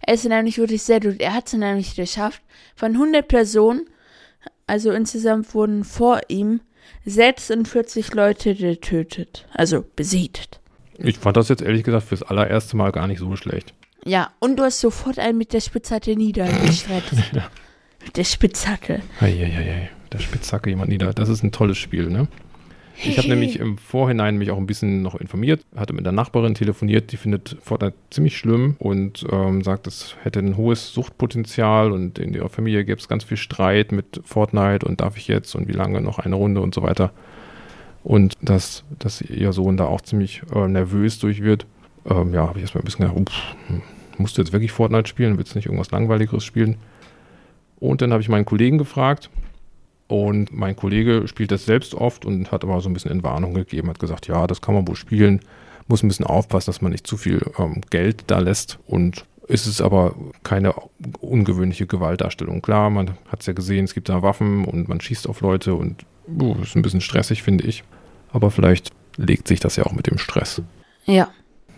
Er 0.00 0.14
ist 0.14 0.24
nämlich 0.24 0.58
wirklich 0.58 0.82
sehr 0.82 1.00
gut. 1.00 1.20
Er 1.20 1.34
hat 1.34 1.48
es 1.48 1.54
nämlich 1.54 1.96
geschafft, 1.96 2.42
von 2.76 2.92
100 2.92 3.26
Personen, 3.26 3.86
also 4.66 4.92
insgesamt 4.92 5.54
wurden 5.54 5.84
vor 5.84 6.20
ihm 6.28 6.60
46 7.04 8.14
Leute 8.14 8.54
getötet, 8.54 9.46
also 9.52 9.84
besiegt. 9.96 10.60
Ich 10.98 11.18
fand 11.18 11.36
das 11.36 11.48
jetzt 11.48 11.62
ehrlich 11.62 11.84
gesagt 11.84 12.08
fürs 12.08 12.22
allererste 12.22 12.76
Mal 12.76 12.92
gar 12.92 13.06
nicht 13.06 13.18
so 13.18 13.34
schlecht. 13.36 13.74
Ja, 14.04 14.30
und 14.38 14.56
du 14.58 14.64
hast 14.64 14.80
sofort 14.80 15.18
einen 15.18 15.38
mit 15.38 15.52
der 15.52 15.60
Spitzhacke 15.60 16.16
niedergeschreddert. 16.16 17.12
ja. 17.32 17.50
Mit 18.08 18.16
der 18.16 18.24
Spitzhacke. 18.24 19.02
Eieiei, 19.20 19.90
der 20.10 20.18
Spitzhacke 20.18 20.70
jemand 20.70 20.88
nieder. 20.88 21.12
Das 21.12 21.28
ist 21.28 21.42
ein 21.42 21.52
tolles 21.52 21.76
Spiel, 21.76 22.08
ne? 22.08 22.26
Ich 23.04 23.18
habe 23.18 23.28
nämlich 23.28 23.58
im 23.58 23.76
Vorhinein 23.76 24.38
mich 24.38 24.50
auch 24.50 24.56
ein 24.56 24.66
bisschen 24.66 25.02
noch 25.02 25.14
informiert, 25.14 25.60
hatte 25.76 25.92
mit 25.92 26.06
der 26.06 26.12
Nachbarin 26.12 26.54
telefoniert, 26.54 27.12
die 27.12 27.18
findet 27.18 27.58
Fortnite 27.60 27.94
ziemlich 28.08 28.38
schlimm 28.38 28.76
und 28.78 29.26
ähm, 29.30 29.62
sagt, 29.62 29.86
es 29.86 30.16
hätte 30.22 30.38
ein 30.38 30.56
hohes 30.56 30.90
Suchtpotenzial 30.94 31.92
und 31.92 32.18
in 32.18 32.32
ihrer 32.32 32.48
Familie 32.48 32.86
gäbe 32.86 32.98
es 32.98 33.08
ganz 33.08 33.24
viel 33.24 33.36
Streit 33.36 33.92
mit 33.92 34.22
Fortnite 34.24 34.86
und 34.86 35.02
darf 35.02 35.18
ich 35.18 35.28
jetzt 35.28 35.54
und 35.54 35.68
wie 35.68 35.72
lange 35.72 36.00
noch 36.00 36.18
eine 36.18 36.34
Runde 36.34 36.62
und 36.62 36.74
so 36.74 36.82
weiter. 36.82 37.12
Und 38.04 38.32
dass, 38.40 38.84
dass 38.98 39.20
ihr 39.20 39.52
Sohn 39.52 39.76
da 39.76 39.84
auch 39.84 40.00
ziemlich 40.00 40.40
äh, 40.54 40.66
nervös 40.66 41.18
durch 41.18 41.42
wird. 41.42 41.66
Ähm, 42.08 42.32
ja, 42.32 42.48
habe 42.48 42.58
ich 42.58 42.62
erstmal 42.62 42.80
ein 42.80 42.86
bisschen 42.86 43.02
gedacht, 43.02 43.20
ups, 43.20 43.34
hm, 43.66 43.82
musst 44.16 44.38
du 44.38 44.40
jetzt 44.40 44.54
wirklich 44.54 44.72
Fortnite 44.72 45.08
spielen? 45.08 45.36
Willst 45.36 45.52
du 45.52 45.58
nicht 45.58 45.66
irgendwas 45.66 45.90
Langweiligeres 45.90 46.42
spielen? 46.42 46.78
Und 47.78 48.02
dann 48.02 48.12
habe 48.12 48.22
ich 48.22 48.28
meinen 48.28 48.44
Kollegen 48.44 48.78
gefragt, 48.78 49.30
und 50.08 50.56
mein 50.56 50.74
Kollege 50.74 51.28
spielt 51.28 51.52
das 51.52 51.66
selbst 51.66 51.94
oft 51.94 52.24
und 52.24 52.50
hat 52.50 52.64
aber 52.64 52.80
so 52.80 52.88
ein 52.88 52.94
bisschen 52.94 53.10
in 53.10 53.22
Warnung 53.22 53.52
gegeben, 53.52 53.90
hat 53.90 53.98
gesagt, 53.98 54.26
ja, 54.26 54.46
das 54.46 54.62
kann 54.62 54.74
man 54.74 54.88
wohl 54.88 54.96
spielen, 54.96 55.40
muss 55.86 56.02
ein 56.02 56.08
bisschen 56.08 56.26
aufpassen, 56.26 56.66
dass 56.66 56.80
man 56.80 56.92
nicht 56.92 57.06
zu 57.06 57.18
viel 57.18 57.42
ähm, 57.58 57.82
Geld 57.90 58.24
da 58.26 58.38
lässt 58.38 58.78
und 58.86 59.26
ist 59.48 59.66
es 59.66 59.80
aber 59.80 60.14
keine 60.42 60.74
ungewöhnliche 61.20 61.86
Gewaltdarstellung. 61.86 62.62
Klar, 62.62 62.90
man 62.90 63.12
hat 63.28 63.40
es 63.40 63.46
ja 63.46 63.52
gesehen, 63.52 63.84
es 63.84 63.94
gibt 63.94 64.08
da 64.08 64.22
Waffen 64.22 64.64
und 64.64 64.88
man 64.88 65.00
schießt 65.00 65.28
auf 65.28 65.40
Leute 65.40 65.74
und 65.74 66.04
uh, 66.28 66.54
ist 66.62 66.76
ein 66.76 66.82
bisschen 66.82 67.00
stressig, 67.00 67.42
finde 67.42 67.64
ich. 67.64 67.84
Aber 68.30 68.50
vielleicht 68.50 68.90
legt 69.16 69.48
sich 69.48 69.60
das 69.60 69.76
ja 69.76 69.84
auch 69.84 69.92
mit 69.92 70.06
dem 70.06 70.18
Stress. 70.18 70.62
Ja. 71.06 71.28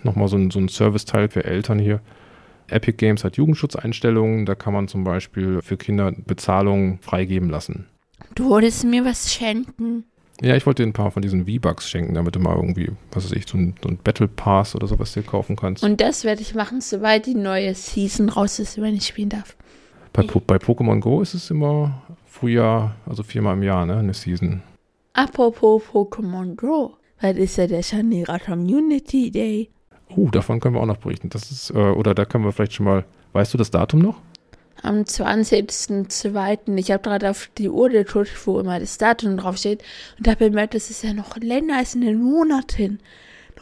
Nochmal 0.02 0.28
so 0.28 0.37
ein, 0.37 0.50
so 0.50 0.59
ein 0.59 0.69
Serviceteil 0.69 1.28
für 1.28 1.45
Eltern 1.45 1.78
hier. 1.78 2.00
Epic 2.71 2.97
Games 2.99 3.25
hat 3.25 3.37
Jugendschutzeinstellungen, 3.37 4.47
da 4.47 4.55
kann 4.55 4.73
man 4.73 4.89
zum 4.89 5.05
Beispiel 5.05 5.61
für 5.62 5.77
Kinder 5.77 6.12
Bezahlungen 6.12 6.99
freigeben 7.00 7.50
lassen. 7.50 7.87
Du 8.35 8.49
wolltest 8.49 8.85
mir 8.85 9.05
was 9.05 9.33
schenken. 9.33 10.05
Ja, 10.43 10.57
ich 10.57 10.65
wollte 10.65 10.83
dir 10.83 10.89
ein 10.89 10.95
paar 10.95 11.11
von 11.11 11.21
diesen 11.21 11.47
V-Bucks 11.47 11.91
schenken, 11.91 12.15
damit 12.15 12.35
du 12.35 12.41
mal 12.41 12.57
irgendwie, 12.57 12.91
was 13.12 13.25
weiß 13.25 13.33
ich, 13.33 13.47
so 13.47 13.59
ein, 13.59 13.75
so 13.83 13.91
ein 13.91 13.99
Battle 13.99 14.29
Pass 14.29 14.75
oder 14.75 14.87
sowas 14.87 15.12
dir 15.12 15.23
kaufen 15.23 15.55
kannst. 15.55 15.85
Und 15.85 16.00
das 16.00 16.25
werde 16.25 16.41
ich 16.41 16.55
machen, 16.55 16.81
sobald 16.81 17.27
die 17.27 17.35
neue 17.35 17.75
Season 17.75 18.31
raus 18.31 18.59
ist, 18.59 18.81
wenn 18.81 18.95
ich 18.95 19.07
spielen 19.07 19.29
darf. 19.29 19.57
Bei, 20.12 20.23
bei 20.23 20.57
Pokémon 20.57 21.00
Go 21.00 21.21
ist 21.21 21.35
es 21.35 21.50
immer 21.50 22.03
Frühjahr, 22.27 22.97
also 23.07 23.23
viermal 23.23 23.55
im 23.55 23.62
Jahr, 23.62 23.85
ne, 23.85 23.99
eine 23.99 24.15
Season. 24.15 24.62
Apropos 25.12 25.83
Pokémon 25.93 26.57
Go, 26.57 26.97
weil 27.21 27.37
ist 27.37 27.59
ja 27.59 27.67
der 27.67 27.83
Chanera 27.83 28.39
Community 28.39 29.31
Day. 29.31 29.71
Oh, 30.17 30.29
davon 30.31 30.61
können 30.61 30.75
wir 30.75 30.81
auch 30.81 30.87
noch 30.87 30.99
berichten. 30.99 31.31
Das 31.31 31.50
ist, 31.50 31.71
äh, 31.71 31.79
oder 31.79 32.14
da 32.14 32.25
können 32.25 32.45
wir 32.45 32.52
vielleicht 32.52 32.75
schon 32.75 32.87
mal, 32.87 33.05
weißt 33.33 33.55
du 33.55 33.59
das 33.59 33.71
Datum 33.71 34.00
noch? 34.00 34.17
am 34.83 35.02
20.02. 35.02 36.76
Ich 36.79 36.90
habe 36.90 37.02
gerade 37.02 37.31
auf 37.31 37.50
die 37.59 37.69
Uhr 37.69 37.88
geguckt, 37.88 38.31
wo 38.47 38.61
immer 38.61 38.81
das 38.81 38.99
Datum 38.99 39.37
draufsteht 39.37 39.83
und 40.19 40.29
habe 40.29 40.49
bemerkt, 40.49 40.75
das 40.75 40.90
ist 40.90 41.02
ja 41.02 41.12
noch 41.12 41.37
länger 41.37 41.79
als 41.79 41.95
in 41.95 42.02
den 42.02 42.23
Monaten 42.23 42.99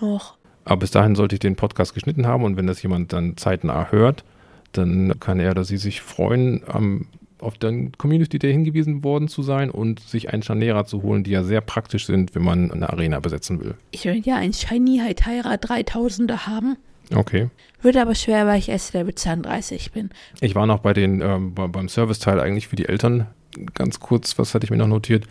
noch. 0.00 0.37
Aber 0.64 0.81
bis 0.81 0.90
dahin 0.90 1.14
sollte 1.14 1.35
ich 1.37 1.40
den 1.40 1.57
Podcast 1.57 1.95
geschnitten 1.95 2.26
haben 2.26 2.45
und 2.45 2.57
wenn 2.57 2.67
das 2.67 2.83
jemand 2.83 3.12
dann 3.12 3.37
zeitnah 3.37 3.90
hört, 3.90 4.25
dann 4.73 5.19
kann 5.19 5.40
er 5.40 5.52
oder 5.52 5.64
sie 5.64 5.78
sich 5.78 6.02
freuen, 6.02 6.62
am, 6.67 7.07
auf 7.40 7.59
den 7.59 7.92
Community 7.92 8.38
Day 8.38 8.52
hingewiesen 8.52 9.04
worden 9.04 9.28
zu 9.28 9.42
sein 9.42 9.71
und 9.71 10.00
sich 10.00 10.33
einen 10.33 10.42
Scharnierer 10.42 10.85
zu 10.85 11.02
holen, 11.02 11.25
die 11.25 11.30
ja 11.30 11.45
sehr 11.45 11.61
praktisch 11.61 12.07
sind, 12.07 12.35
wenn 12.35 12.42
man 12.42 12.71
eine 12.71 12.90
Arena 12.90 13.21
besetzen 13.21 13.61
will. 13.61 13.75
Ich 13.90 14.04
will 14.04 14.21
ja 14.25 14.37
ein 14.37 14.52
Shiny 14.52 15.00
Hytera 15.04 15.54
3000er 15.54 16.47
haben. 16.47 16.76
Okay. 17.14 17.49
Wird 17.80 17.97
aber 17.97 18.14
schwer, 18.14 18.47
weil 18.47 18.59
ich 18.59 18.68
erst 18.68 18.92
Level 18.92 19.14
32 19.14 19.92
bin. 19.92 20.11
Ich 20.40 20.54
war 20.54 20.66
noch 20.66 20.80
bei 20.80 20.92
den, 20.92 21.21
ähm, 21.21 21.54
beim 21.54 21.88
Serviceteil 21.88 22.40
eigentlich 22.40 22.68
für 22.68 22.76
die 22.76 22.87
Eltern. 22.87 23.26
Ganz 23.75 24.00
kurz, 24.00 24.38
was 24.38 24.54
hatte 24.54 24.64
ich 24.64 24.71
mir 24.71 24.76
noch 24.76 24.88
notiert? 24.88 25.26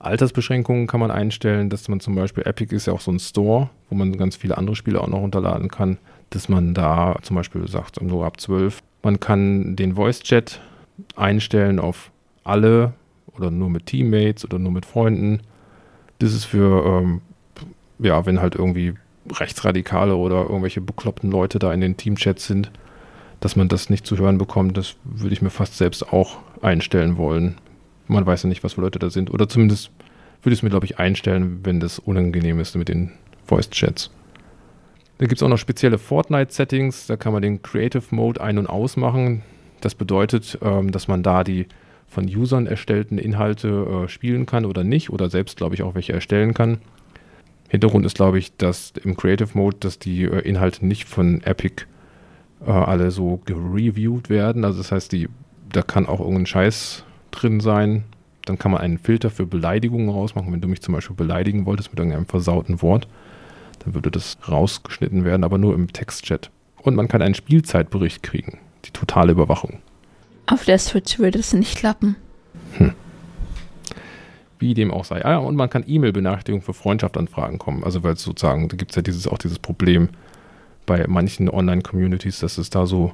Altersbeschränkungen 0.00 0.86
kann 0.86 0.98
man 0.98 1.10
einstellen, 1.10 1.68
dass 1.68 1.88
man 1.88 2.00
zum 2.00 2.14
Beispiel, 2.14 2.44
Epic 2.44 2.74
ist 2.74 2.86
ja 2.86 2.94
auch 2.94 3.02
so 3.02 3.12
ein 3.12 3.20
Store, 3.20 3.68
wo 3.90 3.94
man 3.94 4.16
ganz 4.16 4.34
viele 4.34 4.56
andere 4.56 4.74
Spiele 4.74 5.00
auch 5.00 5.08
noch 5.08 5.20
runterladen 5.20 5.68
kann, 5.68 5.98
dass 6.30 6.48
man 6.48 6.74
da 6.74 7.16
zum 7.22 7.36
Beispiel 7.36 7.68
sagt, 7.68 8.00
nur 8.00 8.24
ab 8.24 8.40
12. 8.40 8.78
Man 9.02 9.20
kann 9.20 9.76
den 9.76 9.96
Voice-Chat 9.96 10.60
einstellen 11.16 11.78
auf 11.78 12.10
alle 12.44 12.94
oder 13.36 13.50
nur 13.50 13.70
mit 13.70 13.86
Teammates 13.86 14.44
oder 14.44 14.58
nur 14.58 14.72
mit 14.72 14.86
Freunden. 14.86 15.40
Das 16.18 16.34
ist 16.34 16.44
für, 16.44 16.84
ähm, 16.86 17.20
ja, 17.98 18.26
wenn 18.26 18.40
halt 18.40 18.54
irgendwie 18.54 18.94
Rechtsradikale 19.30 20.16
oder 20.16 20.42
irgendwelche 20.42 20.80
bekloppten 20.80 21.30
Leute 21.30 21.58
da 21.58 21.72
in 21.72 21.80
den 21.80 21.96
Teamchats 21.96 22.46
sind, 22.46 22.70
dass 23.40 23.56
man 23.56 23.68
das 23.68 23.90
nicht 23.90 24.06
zu 24.06 24.18
hören 24.18 24.38
bekommt, 24.38 24.76
das 24.76 24.96
würde 25.04 25.32
ich 25.32 25.42
mir 25.42 25.50
fast 25.50 25.76
selbst 25.76 26.12
auch 26.12 26.38
einstellen 26.62 27.16
wollen. 27.16 27.56
Man 28.06 28.26
weiß 28.26 28.42
ja 28.42 28.48
nicht, 28.48 28.64
was 28.64 28.74
für 28.74 28.80
Leute 28.80 28.98
da 28.98 29.08
sind. 29.08 29.30
Oder 29.30 29.48
zumindest 29.48 29.90
würde 30.42 30.52
ich 30.52 30.58
es 30.58 30.62
mir, 30.62 30.70
glaube 30.70 30.86
ich, 30.86 30.98
einstellen, 30.98 31.60
wenn 31.62 31.80
das 31.80 31.98
unangenehm 31.98 32.60
ist 32.60 32.76
mit 32.76 32.88
den 32.88 33.12
Voice-Chats. 33.46 34.10
Da 35.18 35.26
gibt 35.26 35.38
es 35.38 35.42
auch 35.42 35.48
noch 35.48 35.58
spezielle 35.58 35.98
Fortnite-Settings. 35.98 37.06
Da 37.06 37.16
kann 37.16 37.32
man 37.32 37.42
den 37.42 37.62
Creative 37.62 38.02
Mode 38.10 38.40
ein- 38.40 38.58
und 38.58 38.66
ausmachen. 38.66 39.42
Das 39.80 39.94
bedeutet, 39.94 40.58
ähm, 40.62 40.92
dass 40.92 41.08
man 41.08 41.22
da 41.22 41.44
die 41.44 41.66
von 42.06 42.24
Usern 42.24 42.66
erstellten 42.66 43.18
Inhalte 43.18 43.68
äh, 44.04 44.08
spielen 44.08 44.44
kann 44.46 44.64
oder 44.64 44.84
nicht. 44.84 45.10
Oder 45.10 45.30
selbst, 45.30 45.56
glaube 45.56 45.74
ich, 45.74 45.82
auch 45.82 45.94
welche 45.94 46.12
erstellen 46.12 46.54
kann. 46.54 46.78
Hintergrund 47.68 48.04
ist, 48.04 48.16
glaube 48.16 48.38
ich, 48.38 48.56
dass 48.56 48.92
im 49.04 49.16
Creative 49.16 49.50
Mode, 49.54 49.76
dass 49.80 49.98
die 49.98 50.24
äh, 50.24 50.40
Inhalte 50.40 50.84
nicht 50.84 51.08
von 51.08 51.40
Epic 51.42 51.84
äh, 52.66 52.70
alle 52.70 53.12
so 53.12 53.40
gereviewt 53.44 54.28
werden. 54.28 54.64
Also 54.64 54.78
das 54.78 54.90
heißt, 54.90 55.12
die, 55.12 55.28
da 55.72 55.82
kann 55.82 56.06
auch 56.06 56.20
irgendein 56.20 56.46
Scheiß 56.46 57.04
drin 57.30 57.60
sein. 57.60 58.04
Dann 58.44 58.58
kann 58.58 58.72
man 58.72 58.80
einen 58.80 58.98
Filter 58.98 59.30
für 59.30 59.46
Beleidigungen 59.46 60.08
rausmachen. 60.08 60.52
Wenn 60.52 60.60
du 60.60 60.66
mich 60.66 60.82
zum 60.82 60.94
Beispiel 60.94 61.14
beleidigen 61.14 61.64
wolltest 61.64 61.92
mit 61.92 62.00
irgendeinem 62.00 62.26
versauten 62.26 62.82
Wort, 62.82 63.06
dann 63.84 63.94
würde 63.94 64.10
das 64.10 64.36
rausgeschnitten 64.48 65.24
werden, 65.24 65.44
aber 65.44 65.58
nur 65.58 65.74
im 65.74 65.92
Textchat. 65.92 66.50
Und 66.82 66.96
man 66.96 67.06
kann 67.06 67.22
einen 67.22 67.34
Spielzeitbericht 67.34 68.22
kriegen. 68.24 68.58
Die 68.84 68.90
totale 68.90 69.32
Überwachung. 69.32 69.80
Auf 70.46 70.64
der 70.64 70.78
Switch 70.78 71.18
würde 71.18 71.38
es 71.38 71.52
nicht 71.52 71.76
klappen. 71.76 72.16
Hm 72.78 72.94
wie 74.60 74.74
dem 74.74 74.92
auch 74.92 75.04
sei. 75.04 75.24
Ah, 75.24 75.38
und 75.38 75.56
man 75.56 75.70
kann 75.70 75.84
E-Mail-Benachrichtigungen 75.86 76.62
für 76.62 76.74
Freundschaftsanfragen 76.74 77.58
kommen. 77.58 77.82
Also 77.82 78.02
weil 78.02 78.12
es 78.12 78.22
sozusagen, 78.22 78.68
da 78.68 78.76
gibt 78.76 78.92
es 78.92 78.96
ja 78.96 79.02
dieses, 79.02 79.26
auch 79.26 79.38
dieses 79.38 79.58
Problem 79.58 80.10
bei 80.86 81.06
manchen 81.08 81.48
Online-Communities, 81.48 82.40
dass 82.40 82.58
es 82.58 82.70
da 82.70 82.86
so 82.86 83.12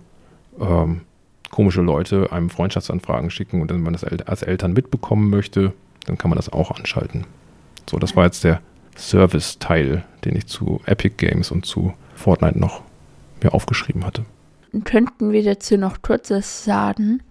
ähm, 0.60 1.02
komische 1.50 1.82
Leute 1.82 2.32
einem 2.32 2.50
Freundschaftsanfragen 2.50 3.30
schicken 3.30 3.62
und 3.62 3.70
wenn 3.70 3.82
man 3.82 3.92
das 3.92 4.04
als 4.04 4.42
Eltern 4.42 4.72
mitbekommen 4.72 5.30
möchte, 5.30 5.72
dann 6.06 6.18
kann 6.18 6.30
man 6.30 6.36
das 6.36 6.52
auch 6.52 6.72
anschalten. 6.72 7.24
So, 7.88 7.98
das 7.98 8.16
war 8.16 8.24
jetzt 8.24 8.42
der 8.42 8.60
Service-Teil, 8.96 10.04
den 10.24 10.36
ich 10.36 10.46
zu 10.46 10.80
Epic 10.86 11.14
Games 11.18 11.50
und 11.50 11.64
zu 11.64 11.94
Fortnite 12.14 12.58
noch 12.58 12.82
mir 13.42 13.54
aufgeschrieben 13.54 14.04
hatte. 14.04 14.24
Könnten 14.84 15.32
wir 15.32 15.42
dazu 15.42 15.76
noch 15.76 16.02
kurzes 16.02 16.64
sagen? 16.64 17.22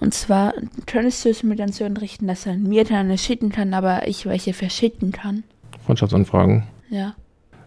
Und 0.00 0.14
zwar 0.14 0.54
könntest 0.86 1.24
du 1.24 1.28
es 1.28 1.42
mir 1.42 1.56
dann 1.56 1.72
so 1.72 1.84
entrichten, 1.84 2.26
dass 2.26 2.46
er 2.46 2.56
mir 2.56 2.84
dann 2.84 3.16
schicken 3.18 3.50
kann, 3.50 3.74
aber 3.74 4.08
ich 4.08 4.24
welche 4.26 4.54
verschicken 4.54 5.12
kann. 5.12 5.44
Freundschaftsanfragen? 5.84 6.64
Ja. 6.88 7.14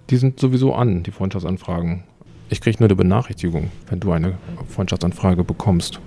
Die 0.09 0.17
sind 0.17 0.39
sowieso 0.39 0.73
an, 0.73 1.03
die 1.03 1.11
Freundschaftsanfragen. 1.11 2.03
Ich 2.49 2.61
kriege 2.61 2.77
nur 2.79 2.87
eine 2.87 2.95
Benachrichtigung, 2.95 3.71
wenn 3.89 3.99
du 3.99 4.11
eine 4.11 4.37
Freundschaftsanfrage 4.69 5.43
bekommst. 5.43 5.99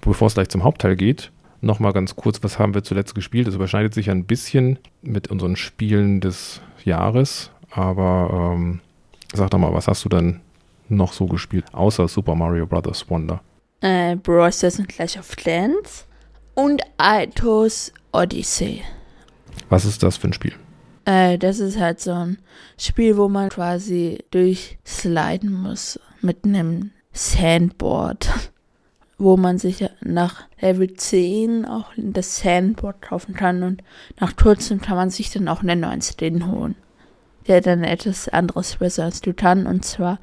Bevor 0.00 0.28
es 0.28 0.34
gleich 0.34 0.48
zum 0.48 0.64
Hauptteil 0.64 0.96
geht, 0.96 1.30
nochmal 1.60 1.92
ganz 1.92 2.16
kurz, 2.16 2.42
was 2.42 2.58
haben 2.58 2.74
wir 2.74 2.84
zuletzt 2.84 3.14
gespielt? 3.14 3.48
Es 3.48 3.54
überschneidet 3.54 3.92
sich 3.92 4.10
ein 4.10 4.24
bisschen 4.24 4.78
mit 5.02 5.28
unseren 5.28 5.56
Spielen 5.56 6.20
des 6.20 6.60
Jahres, 6.84 7.50
aber 7.70 8.54
ähm, 8.54 8.80
sag 9.34 9.50
doch 9.50 9.58
mal, 9.58 9.74
was 9.74 9.88
hast 9.88 10.04
du 10.04 10.08
denn 10.08 10.40
noch 10.88 11.12
so 11.12 11.26
gespielt, 11.26 11.66
außer 11.72 12.08
Super 12.08 12.34
Mario 12.34 12.66
Bros. 12.66 13.08
Wonder? 13.08 13.40
äh, 13.80 14.16
Brawl 14.16 14.52
Stars 14.52 14.78
und 14.78 14.88
Clash 14.88 15.16
of 15.16 15.36
Clans 15.36 16.06
und 16.54 16.82
Altos 16.96 17.92
Odyssey. 18.12 18.82
Was 19.68 19.84
ist 19.84 20.02
das 20.02 20.16
für 20.16 20.28
ein 20.28 20.32
Spiel? 20.32 20.54
Äh, 21.04 21.38
das 21.38 21.58
ist 21.58 21.78
halt 21.78 22.00
so 22.00 22.12
ein 22.12 22.38
Spiel, 22.78 23.16
wo 23.16 23.28
man 23.28 23.48
quasi 23.48 24.24
durchsliden 24.30 25.52
muss 25.52 26.00
mit 26.20 26.44
einem 26.44 26.90
Sandboard, 27.12 28.28
wo 29.18 29.36
man 29.36 29.58
sich 29.58 29.88
nach 30.02 30.44
Level 30.60 30.92
10 30.94 31.64
auch 31.64 31.92
das 31.96 32.38
Sandboard 32.38 33.00
kaufen 33.02 33.34
kann 33.34 33.62
und 33.62 33.82
nach 34.20 34.36
kurzem 34.36 34.80
kann 34.80 34.96
man 34.96 35.10
sich 35.10 35.30
dann 35.30 35.48
auch 35.48 35.62
einen 35.62 35.80
neuen 35.80 36.02
Skin 36.02 36.50
holen, 36.50 36.74
der 37.46 37.60
dann 37.60 37.84
etwas 37.84 38.28
anderes 38.28 38.76
besser 38.76 39.04
als 39.04 39.20
du 39.20 39.32
kann 39.32 39.66
und 39.66 39.84
zwar 39.84 40.18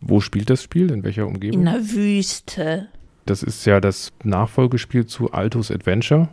Wo 0.00 0.20
spielt 0.20 0.50
das 0.50 0.62
Spiel? 0.62 0.90
In 0.90 1.02
welcher 1.02 1.26
Umgebung? 1.26 1.60
in 1.60 1.66
der 1.66 1.90
Wüste. 1.90 2.88
Das 3.26 3.42
ist 3.42 3.64
ja 3.66 3.80
das 3.80 4.12
Nachfolgespiel 4.24 5.06
zu 5.06 5.32
Altos 5.32 5.70
Adventure. 5.70 6.28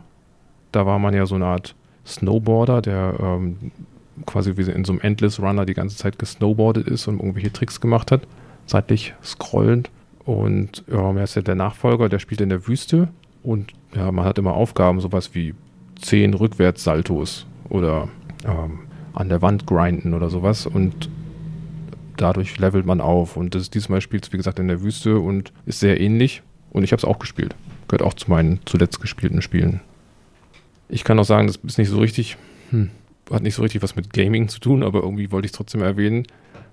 Da 0.72 0.86
war 0.86 0.98
man 0.98 1.14
ja 1.14 1.26
so 1.26 1.34
eine 1.34 1.46
Art 1.46 1.74
Snowboarder, 2.06 2.80
der 2.80 3.16
ähm, 3.20 3.72
quasi 4.24 4.56
wie 4.56 4.70
in 4.70 4.84
so 4.84 4.92
einem 4.92 5.00
Endless 5.00 5.40
Runner 5.40 5.66
die 5.66 5.74
ganze 5.74 5.96
Zeit 5.96 6.18
gesnowboardet 6.18 6.86
ist 6.86 7.06
und 7.06 7.18
irgendwelche 7.18 7.52
Tricks 7.52 7.80
gemacht 7.80 8.10
hat, 8.10 8.26
seitlich 8.66 9.14
scrollend. 9.22 9.90
Und 10.24 10.84
ja, 10.90 11.12
er 11.12 11.24
ist 11.24 11.36
ja 11.36 11.42
der 11.42 11.54
Nachfolger, 11.54 12.08
der 12.08 12.18
spielt 12.18 12.40
in 12.40 12.48
der 12.48 12.66
Wüste 12.66 13.08
und 13.42 13.72
ja, 13.94 14.10
man 14.10 14.24
hat 14.24 14.38
immer 14.38 14.54
Aufgaben, 14.54 15.00
sowas 15.00 15.34
wie 15.34 15.54
zehn 16.00 16.34
Rückwärtssaltos 16.34 17.46
oder 17.68 18.08
ähm, 18.44 18.80
an 19.12 19.28
der 19.28 19.40
Wand 19.42 19.66
grinden 19.66 20.14
oder 20.14 20.30
sowas 20.30 20.66
und 20.66 21.08
dadurch 22.16 22.58
levelt 22.58 22.86
man 22.86 23.00
auf. 23.00 23.36
Und 23.36 23.54
das, 23.54 23.70
diesmal 23.70 24.00
spielt 24.00 24.26
es, 24.26 24.32
wie 24.32 24.36
gesagt, 24.36 24.58
in 24.58 24.68
der 24.68 24.82
Wüste 24.82 25.18
und 25.18 25.52
ist 25.66 25.80
sehr 25.80 26.00
ähnlich. 26.00 26.42
Und 26.70 26.82
ich 26.82 26.92
habe 26.92 26.98
es 26.98 27.04
auch 27.04 27.18
gespielt. 27.18 27.54
Gehört 27.88 28.02
auch 28.02 28.14
zu 28.14 28.30
meinen 28.30 28.60
zuletzt 28.64 29.00
gespielten 29.00 29.42
Spielen. 29.42 29.80
Ich 30.88 31.04
kann 31.04 31.18
auch 31.18 31.24
sagen, 31.24 31.46
das 31.46 31.56
ist 31.56 31.78
nicht 31.78 31.88
so 31.88 31.98
richtig, 31.98 32.36
hm, 32.70 32.90
hat 33.30 33.42
nicht 33.42 33.54
so 33.54 33.62
richtig 33.62 33.82
was 33.82 33.96
mit 33.96 34.12
Gaming 34.12 34.48
zu 34.48 34.60
tun, 34.60 34.82
aber 34.82 35.02
irgendwie 35.02 35.32
wollte 35.32 35.46
ich 35.46 35.52
es 35.52 35.56
trotzdem 35.56 35.82
erwähnen. 35.82 36.26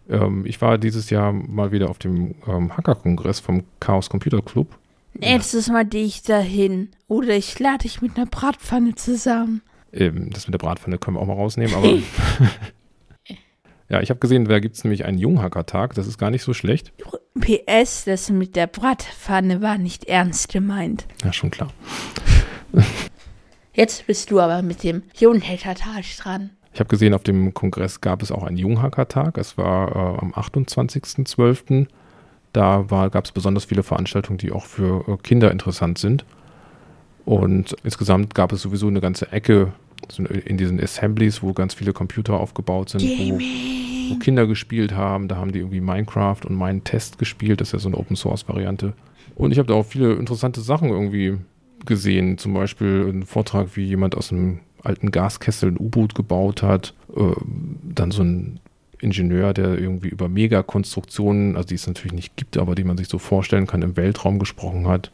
Ähm, 0.09 0.45
ich 0.45 0.61
war 0.61 0.77
dieses 0.77 1.09
Jahr 1.09 1.31
mal 1.31 1.71
wieder 1.71 1.89
auf 1.89 1.99
dem 1.99 2.35
ähm, 2.47 2.75
Hacker-Kongress 2.75 3.39
vom 3.39 3.63
Chaos 3.79 4.09
Computer 4.09 4.41
Club. 4.41 4.67
Nächstes 5.13 5.69
Mal 5.69 5.85
gehe 5.85 6.05
ich 6.05 6.23
dahin. 6.23 6.89
Oder 7.07 7.35
ich 7.35 7.57
lade 7.59 7.79
dich 7.79 8.01
mit 8.01 8.17
einer 8.17 8.25
Bratpfanne 8.25 8.95
zusammen. 8.95 9.61
Ähm, 9.91 10.29
das 10.31 10.47
mit 10.47 10.53
der 10.53 10.59
Bratpfanne 10.59 10.97
können 10.97 11.17
wir 11.17 11.21
auch 11.21 11.27
mal 11.27 11.33
rausnehmen, 11.33 11.75
aber. 11.75 11.87
ja, 13.93 14.01
ich 14.01 14.09
habe 14.09 14.19
gesehen, 14.19 14.45
da 14.45 14.59
gibt 14.59 14.75
es 14.75 14.83
nämlich 14.83 15.05
einen 15.05 15.19
Junghacker-Tag. 15.19 15.93
Das 15.93 16.07
ist 16.07 16.17
gar 16.17 16.31
nicht 16.31 16.41
so 16.41 16.55
schlecht. 16.55 16.91
PS, 17.39 18.05
das 18.05 18.31
mit 18.31 18.55
der 18.55 18.65
Bratpfanne 18.65 19.61
war 19.61 19.77
nicht 19.77 20.05
ernst 20.05 20.49
gemeint. 20.49 21.05
Ja, 21.23 21.31
schon 21.31 21.51
klar. 21.51 21.71
Jetzt 23.75 24.07
bist 24.07 24.31
du 24.31 24.39
aber 24.39 24.63
mit 24.63 24.81
dem 24.81 25.03
Junghacker-Tag 25.15 26.05
dran. 26.17 26.49
Ich 26.73 26.79
habe 26.79 26.87
gesehen, 26.87 27.13
auf 27.13 27.21
dem 27.21 27.53
Kongress 27.53 28.01
gab 28.01 28.23
es 28.23 28.31
auch 28.31 28.41
einen 28.41 28.57
Junghacker-Tag. 28.57 29.37
Es 29.37 29.59
war 29.59 29.91
äh, 29.91 30.19
am 30.21 30.33
28.12. 30.33 31.85
Da 32.51 32.85
gab 33.11 33.25
es 33.25 33.31
besonders 33.31 33.65
viele 33.65 33.83
Veranstaltungen, 33.83 34.39
die 34.39 34.51
auch 34.51 34.65
für 34.65 35.07
äh, 35.07 35.17
Kinder 35.17 35.51
interessant 35.51 35.99
sind. 35.99 36.25
Und 37.25 37.75
insgesamt 37.83 38.33
gab 38.33 38.51
es 38.53 38.63
sowieso 38.63 38.87
eine 38.87 39.01
ganze 39.01 39.31
Ecke 39.31 39.71
in 40.45 40.57
diesen 40.57 40.81
Assemblies, 40.81 41.41
wo 41.41 41.53
ganz 41.53 41.73
viele 41.73 41.93
Computer 41.93 42.39
aufgebaut 42.39 42.89
sind, 42.89 43.03
wo, 43.03 43.39
wo 43.39 44.19
Kinder 44.19 44.47
gespielt 44.47 44.93
haben. 44.93 45.27
Da 45.27 45.37
haben 45.37 45.51
die 45.51 45.59
irgendwie 45.59 45.81
Minecraft 45.81 46.39
und 46.47 46.57
Minetest 46.57 47.17
gespielt. 47.17 47.61
Das 47.61 47.69
ist 47.69 47.73
ja 47.73 47.79
so 47.79 47.89
eine 47.89 47.97
Open-Source-Variante. 47.97 48.93
Und 49.35 49.51
ich 49.51 49.57
habe 49.57 49.67
da 49.67 49.73
auch 49.73 49.85
viele 49.85 50.13
interessante 50.13 50.61
Sachen 50.61 50.89
irgendwie 50.89 51.37
gesehen. 51.85 52.37
Zum 52.37 52.53
Beispiel 52.53 53.07
einen 53.09 53.23
Vortrag, 53.23 53.75
wie 53.75 53.85
jemand 53.85 54.15
aus 54.15 54.31
einem 54.31 54.59
alten 54.83 55.11
Gaskessel 55.11 55.71
ein 55.71 55.79
U-Boot 55.79 56.15
gebaut 56.15 56.61
hat. 56.61 56.93
Äh, 57.15 57.33
dann 57.83 58.11
so 58.11 58.23
ein 58.23 58.59
Ingenieur, 58.99 59.53
der 59.53 59.77
irgendwie 59.77 60.07
über 60.07 60.29
Megakonstruktionen, 60.29 61.57
also 61.57 61.67
die 61.67 61.75
es 61.75 61.87
natürlich 61.87 62.13
nicht 62.13 62.37
gibt, 62.37 62.57
aber 62.57 62.73
die 62.73 62.85
man 62.85 62.97
sich 62.97 63.09
so 63.09 63.17
vorstellen 63.17 63.67
kann, 63.67 63.81
im 63.81 63.97
Weltraum 63.97 64.39
gesprochen 64.39 64.87
hat. 64.87 65.11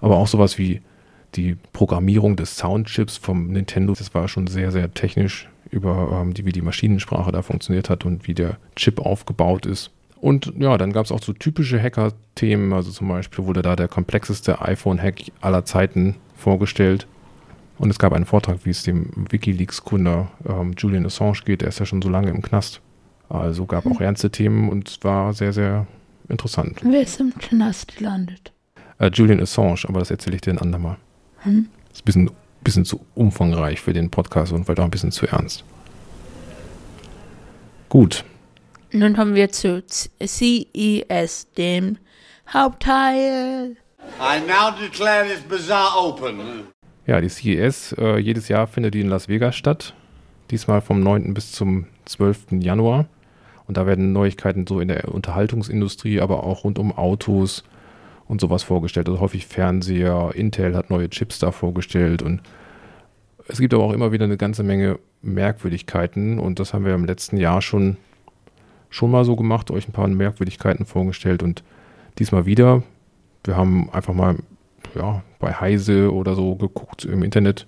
Aber 0.00 0.16
auch 0.16 0.26
sowas 0.26 0.58
wie 0.58 0.80
die 1.34 1.56
Programmierung 1.72 2.36
des 2.36 2.56
Soundchips 2.56 3.16
vom 3.16 3.48
Nintendo, 3.48 3.94
das 3.94 4.14
war 4.14 4.28
schon 4.28 4.46
sehr, 4.46 4.70
sehr 4.70 4.92
technisch 4.92 5.48
über 5.70 6.20
ähm, 6.20 6.34
die, 6.34 6.44
wie 6.44 6.52
die 6.52 6.62
Maschinensprache 6.62 7.32
da 7.32 7.42
funktioniert 7.42 7.90
hat 7.90 8.04
und 8.04 8.26
wie 8.26 8.34
der 8.34 8.58
Chip 8.76 9.00
aufgebaut 9.00 9.66
ist. 9.66 9.90
Und 10.20 10.52
ja, 10.58 10.78
dann 10.78 10.92
gab 10.92 11.04
es 11.04 11.10
auch 11.10 11.22
so 11.22 11.32
typische 11.32 11.82
Hacker-Themen, 11.82 12.72
also 12.72 12.92
zum 12.92 13.08
Beispiel 13.08 13.44
wurde 13.44 13.62
da 13.62 13.74
der 13.74 13.88
komplexeste 13.88 14.62
iPhone-Hack 14.62 15.32
aller 15.40 15.64
Zeiten 15.64 16.14
vorgestellt. 16.36 17.08
Und 17.78 17.90
es 17.90 17.98
gab 17.98 18.12
einen 18.12 18.26
Vortrag, 18.26 18.64
wie 18.64 18.70
es 18.70 18.84
dem 18.84 19.10
Wikileaks-Gründer 19.30 20.30
ähm, 20.48 20.74
Julian 20.78 21.06
Assange 21.06 21.38
geht. 21.44 21.62
Der 21.62 21.68
ist 21.68 21.80
ja 21.80 21.86
schon 21.86 22.02
so 22.02 22.08
lange 22.08 22.30
im 22.30 22.40
Knast. 22.40 22.80
Also 23.28 23.66
gab 23.66 23.86
auch 23.86 24.00
ernste 24.00 24.30
Themen 24.30 24.68
und 24.68 24.88
es 24.88 24.98
war 25.02 25.32
sehr, 25.32 25.52
sehr 25.52 25.86
interessant. 26.28 26.78
Wer 26.82 27.02
ist 27.02 27.18
im 27.18 27.34
Knast 27.36 27.96
gelandet? 27.96 28.52
Äh, 28.98 29.10
Julian 29.12 29.40
Assange, 29.40 29.84
aber 29.88 29.98
das 29.98 30.10
erzähle 30.10 30.36
ich 30.36 30.42
dir 30.42 30.52
ein 30.52 30.58
andermal. 30.58 30.98
Hm? 31.42 31.68
Das 31.88 31.98
ist 31.98 32.02
ein 32.02 32.04
bisschen, 32.04 32.30
bisschen 32.62 32.84
zu 32.84 33.04
umfangreich 33.14 33.80
für 33.80 33.92
den 33.92 34.10
Podcast 34.10 34.52
und 34.52 34.64
vielleicht 34.64 34.80
auch 34.80 34.84
ein 34.84 34.90
bisschen 34.90 35.12
zu 35.12 35.26
ernst. 35.26 35.64
Gut. 37.88 38.24
Nun 38.92 39.14
kommen 39.14 39.34
wir 39.34 39.50
zu 39.50 39.82
CES, 39.86 41.52
dem 41.56 41.98
Hauptteil. 42.52 43.76
I 44.20 44.40
now 44.46 44.70
declare 44.78 45.26
this 45.26 45.40
bazaar 45.40 45.96
open. 45.96 46.66
Ja, 47.06 47.20
die 47.20 47.28
CES, 47.28 47.94
äh, 47.98 48.18
jedes 48.18 48.48
Jahr 48.48 48.66
findet 48.66 48.94
die 48.94 49.00
in 49.00 49.08
Las 49.08 49.28
Vegas 49.28 49.56
statt. 49.56 49.94
Diesmal 50.50 50.80
vom 50.80 51.00
9. 51.02 51.34
bis 51.34 51.52
zum 51.52 51.86
12. 52.04 52.60
Januar. 52.62 53.06
Und 53.66 53.76
da 53.76 53.86
werden 53.86 54.12
Neuigkeiten 54.12 54.66
so 54.66 54.80
in 54.80 54.88
der 54.88 55.08
Unterhaltungsindustrie, 55.08 56.20
aber 56.20 56.44
auch 56.44 56.64
rund 56.64 56.78
um 56.78 56.92
Autos 56.92 57.64
und 58.32 58.40
sowas 58.40 58.62
vorgestellt. 58.62 59.08
Also 59.08 59.20
häufig 59.20 59.46
Fernseher, 59.46 60.30
Intel 60.34 60.74
hat 60.74 60.88
neue 60.88 61.10
Chips 61.10 61.38
da 61.38 61.52
vorgestellt 61.52 62.22
und 62.22 62.40
es 63.46 63.58
gibt 63.58 63.74
aber 63.74 63.84
auch 63.84 63.92
immer 63.92 64.10
wieder 64.10 64.24
eine 64.24 64.38
ganze 64.38 64.62
Menge 64.62 64.98
Merkwürdigkeiten 65.20 66.38
und 66.38 66.58
das 66.58 66.72
haben 66.72 66.86
wir 66.86 66.94
im 66.94 67.04
letzten 67.04 67.36
Jahr 67.36 67.60
schon, 67.60 67.98
schon 68.88 69.10
mal 69.10 69.26
so 69.26 69.36
gemacht, 69.36 69.70
euch 69.70 69.86
ein 69.86 69.92
paar 69.92 70.08
Merkwürdigkeiten 70.08 70.86
vorgestellt 70.86 71.42
und 71.42 71.62
diesmal 72.18 72.46
wieder. 72.46 72.82
Wir 73.44 73.54
haben 73.54 73.90
einfach 73.90 74.14
mal 74.14 74.36
ja, 74.94 75.22
bei 75.38 75.52
Heise 75.52 76.10
oder 76.10 76.34
so 76.34 76.54
geguckt 76.54 77.04
im 77.04 77.22
Internet, 77.22 77.66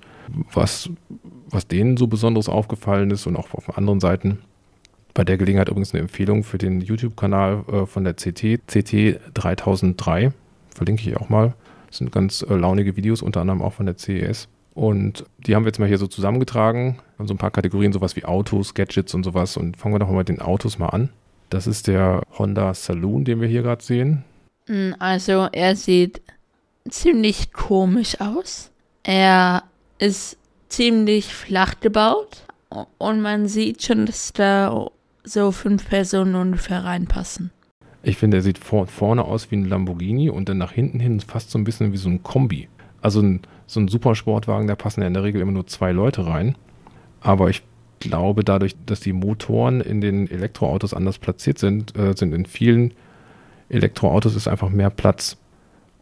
was, 0.51 0.89
was 1.51 1.69
denen 1.69 1.99
so 1.99 2.07
Besonderes 2.07 2.49
aufgefallen 2.49 3.11
ist 3.11 3.27
und 3.27 3.37
auch 3.37 3.53
auf 3.53 3.77
anderen 3.77 4.01
Seiten. 4.01 4.39
Bei 5.13 5.25
der 5.25 5.37
Gelegenheit 5.37 5.69
übrigens 5.69 5.93
eine 5.93 6.01
Empfehlung 6.01 6.43
für 6.43 6.57
den 6.57 6.81
YouTube-Kanal 6.81 7.65
äh, 7.71 7.87
von 7.87 8.05
der 8.05 8.15
CT, 8.15 8.63
CT 8.67 9.21
3003. 9.35 10.33
Verlinke 10.75 11.09
ich 11.09 11.17
auch 11.17 11.29
mal. 11.29 11.55
Das 11.89 11.99
sind 11.99 12.13
ganz 12.13 12.43
äh, 12.43 12.55
launige 12.55 12.97
Videos, 12.97 13.23
unter 13.23 13.41
anderem 13.41 13.63
auch 13.63 13.73
von 13.73 13.87
der 13.87 13.97
CES. 13.97 14.49
Und 14.75 15.25
die 15.39 15.55
haben 15.55 15.63
wir 15.65 15.69
jetzt 15.69 15.79
mal 15.79 15.89
hier 15.89 15.99
so 15.99 16.09
zusammengetragen. 16.09 16.99
Haben 17.19 17.29
so 17.29 17.35
ein 17.35 17.39
paar 17.39 17.53
Kategorien, 17.53 17.93
sowas 17.93 18.17
wie 18.17 18.25
Autos, 18.25 18.75
Gadgets 18.75 19.15
und 19.15 19.23
sowas. 19.23 19.57
Und 19.57 19.77
fangen 19.77 19.95
wir 19.95 20.01
doch 20.01 20.09
mal 20.09 20.19
mit 20.19 20.29
den 20.29 20.41
Autos 20.41 20.79
mal 20.79 20.89
an. 20.89 21.11
Das 21.51 21.67
ist 21.69 21.87
der 21.87 22.23
Honda 22.39 22.75
Saloon, 22.75 23.25
den 23.25 23.41
wir 23.41 23.47
hier 23.49 23.63
gerade 23.63 23.85
sehen. 23.85 24.25
Hm, 24.67 24.97
Also, 24.99 25.49
er 25.53 25.77
sieht 25.77 26.21
ziemlich 26.89 27.53
komisch 27.53 28.21
aus. 28.21 28.71
Er 29.05 29.63
ist 29.99 30.37
ziemlich 30.69 31.33
flach 31.33 31.79
gebaut. 31.81 32.43
Und 32.99 33.21
man 33.21 33.47
sieht 33.47 33.85
schon, 33.85 34.07
dass 34.07 34.33
da 34.33 34.89
so 35.23 35.53
fünf 35.53 35.89
Personen 35.89 36.35
ungefähr 36.35 36.85
reinpassen. 36.85 37.53
Ich 38.05 38.17
finde, 38.17 38.39
er 38.39 38.43
sieht 38.43 38.59
vor, 38.59 38.87
vorne 38.87 39.25
aus 39.25 39.51
wie 39.51 39.57
ein 39.57 39.65
Lamborghini 39.65 40.31
und 40.31 40.49
dann 40.49 40.59
nach 40.59 40.73
hinten 40.73 41.01
hin 41.01 41.21
fast 41.21 41.51
so 41.51 41.59
ein 41.59 41.65
bisschen 41.65 41.93
wie 41.93 41.97
so 41.97 42.09
ein 42.09 42.23
Kombi. 42.23 42.69
Also 43.01 43.21
ein, 43.21 43.41
so 43.67 43.81
ein 43.81 43.89
Supersportwagen, 43.89 44.69
da 44.69 44.77
passen 44.77 45.01
ja 45.01 45.07
in 45.07 45.15
der 45.15 45.23
Regel 45.25 45.41
immer 45.41 45.53
nur 45.53 45.67
zwei 45.67 45.93
Leute 45.93 46.27
rein. 46.27 46.57
Aber 47.21 47.49
ich 47.51 47.63
glaube, 48.01 48.45
dadurch, 48.45 48.77
dass 48.85 49.01
die 49.01 49.13
Motoren 49.13 49.81
in 49.81 50.01
den 50.01 50.31
Elektroautos 50.31 50.93
anders 50.93 51.19
platziert 51.19 51.59
sind, 51.59 51.97
äh, 51.97 52.15
sind 52.15 52.35
in 52.35 52.47
vielen 52.47 52.93
Elektroautos 53.71 54.37
ist 54.37 54.49
einfach 54.49 54.69
mehr 54.69 54.91
Platz. 54.91 55.37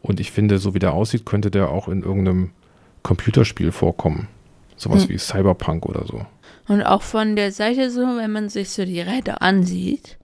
Und 0.00 0.18
ich 0.18 0.32
finde, 0.32 0.58
so 0.58 0.74
wie 0.74 0.80
der 0.80 0.92
aussieht, 0.94 1.24
könnte 1.24 1.50
der 1.50 1.70
auch 1.70 1.88
in 1.88 2.02
irgendeinem 2.02 2.50
Computerspiel 3.02 3.70
vorkommen. 3.70 4.28
Sowas 4.76 5.04
Hm. 5.04 5.10
wie 5.10 5.18
Cyberpunk 5.18 5.86
oder 5.86 6.04
so. 6.06 6.26
Und 6.66 6.82
auch 6.82 7.02
von 7.02 7.36
der 7.36 7.52
Seite 7.52 7.90
so, 7.90 8.00
wenn 8.00 8.32
man 8.32 8.48
sich 8.48 8.70
so 8.70 8.84
die 8.84 9.00
Räder 9.00 9.42
ansieht, 9.42 10.18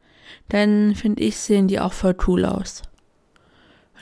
dann 0.48 0.94
finde 0.94 1.22
ich, 1.22 1.36
sehen 1.36 1.68
die 1.68 1.80
auch 1.80 1.92
voll 1.92 2.16
cool 2.26 2.44
aus. 2.44 2.82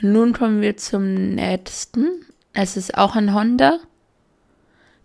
Nun 0.01 0.33
kommen 0.33 0.61
wir 0.61 0.77
zum 0.77 1.35
nächsten. 1.35 2.25
Es 2.53 2.77
ist 2.77 2.97
auch 2.97 3.15
ein 3.15 3.33
Honda. 3.33 3.79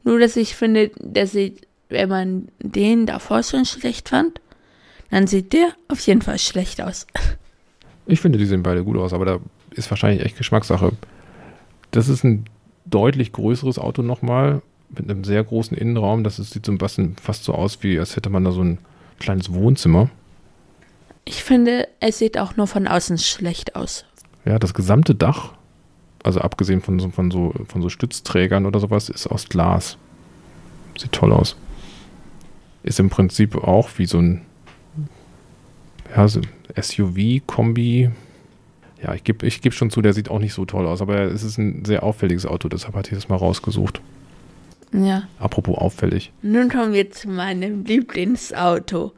Nur, 0.04 0.18
dass 0.18 0.36
ich 0.36 0.56
finde, 0.56 0.90
der 0.98 1.26
sieht, 1.26 1.66
wenn 1.88 2.08
man 2.08 2.48
den 2.58 3.06
davor 3.06 3.42
schon 3.42 3.64
schlecht 3.64 4.08
fand, 4.08 4.40
dann 5.10 5.26
sieht 5.26 5.52
der 5.52 5.68
auf 5.88 6.00
jeden 6.00 6.22
Fall 6.22 6.38
schlecht 6.38 6.80
aus. 6.80 7.06
Ich 8.06 8.20
finde, 8.20 8.38
die 8.38 8.46
sehen 8.46 8.62
beide 8.62 8.82
gut 8.82 8.96
aus, 8.96 9.12
aber 9.12 9.24
da 9.24 9.40
ist 9.70 9.90
wahrscheinlich 9.90 10.24
echt 10.24 10.36
Geschmackssache. 10.36 10.92
Das 11.90 12.08
ist 12.08 12.24
ein 12.24 12.46
deutlich 12.84 13.32
größeres 13.32 13.78
Auto 13.78 14.02
nochmal, 14.02 14.62
mit 14.90 15.10
einem 15.10 15.24
sehr 15.24 15.44
großen 15.44 15.76
Innenraum. 15.76 16.24
Das 16.24 16.36
sieht 16.36 16.66
so 16.66 16.72
ein 16.72 16.78
bisschen 16.78 17.16
fast 17.16 17.44
so 17.44 17.54
aus, 17.54 17.82
wie 17.82 17.98
als 17.98 18.16
hätte 18.16 18.30
man 18.30 18.44
da 18.44 18.52
so 18.52 18.62
ein 18.62 18.78
kleines 19.18 19.52
Wohnzimmer. 19.52 20.10
Ich 21.24 21.44
finde, 21.44 21.88
es 22.00 22.18
sieht 22.18 22.38
auch 22.38 22.56
nur 22.56 22.66
von 22.66 22.86
außen 22.88 23.18
schlecht 23.18 23.76
aus. 23.76 24.04
Ja, 24.44 24.58
das 24.58 24.74
gesamte 24.74 25.14
Dach, 25.14 25.52
also 26.24 26.40
abgesehen 26.40 26.80
von 26.80 26.98
so, 26.98 27.10
von 27.10 27.30
so, 27.30 27.54
von 27.68 27.82
so 27.82 27.88
Stützträgern 27.88 28.66
oder 28.66 28.80
sowas, 28.80 29.08
ist 29.08 29.26
aus 29.28 29.48
Glas. 29.48 29.96
Sieht 30.98 31.12
toll 31.12 31.32
aus. 31.32 31.56
Ist 32.82 32.98
im 32.98 33.10
Prinzip 33.10 33.56
auch 33.56 33.88
wie 33.96 34.06
so 34.06 34.18
ein 34.18 34.42
ja, 36.14 36.28
so 36.28 36.40
SUV-Kombi. 36.80 38.10
Ja, 39.02 39.14
ich 39.14 39.24
gebe 39.24 39.46
ich 39.46 39.62
geb 39.62 39.74
schon 39.74 39.90
zu, 39.90 40.02
der 40.02 40.12
sieht 40.12 40.30
auch 40.30 40.38
nicht 40.38 40.54
so 40.54 40.64
toll 40.64 40.86
aus, 40.86 41.00
aber 41.00 41.20
es 41.22 41.42
ist 41.42 41.58
ein 41.58 41.84
sehr 41.84 42.02
auffälliges 42.02 42.46
Auto, 42.46 42.68
deshalb 42.68 42.94
hatte 42.94 43.10
ich 43.10 43.16
das 43.16 43.28
mal 43.28 43.36
rausgesucht. 43.36 44.00
Ja. 44.92 45.24
Apropos 45.38 45.78
auffällig. 45.78 46.32
Nun 46.42 46.68
kommen 46.68 46.92
wir 46.92 47.10
zu 47.10 47.28
meinem 47.28 47.84
Lieblingsauto. 47.84 49.12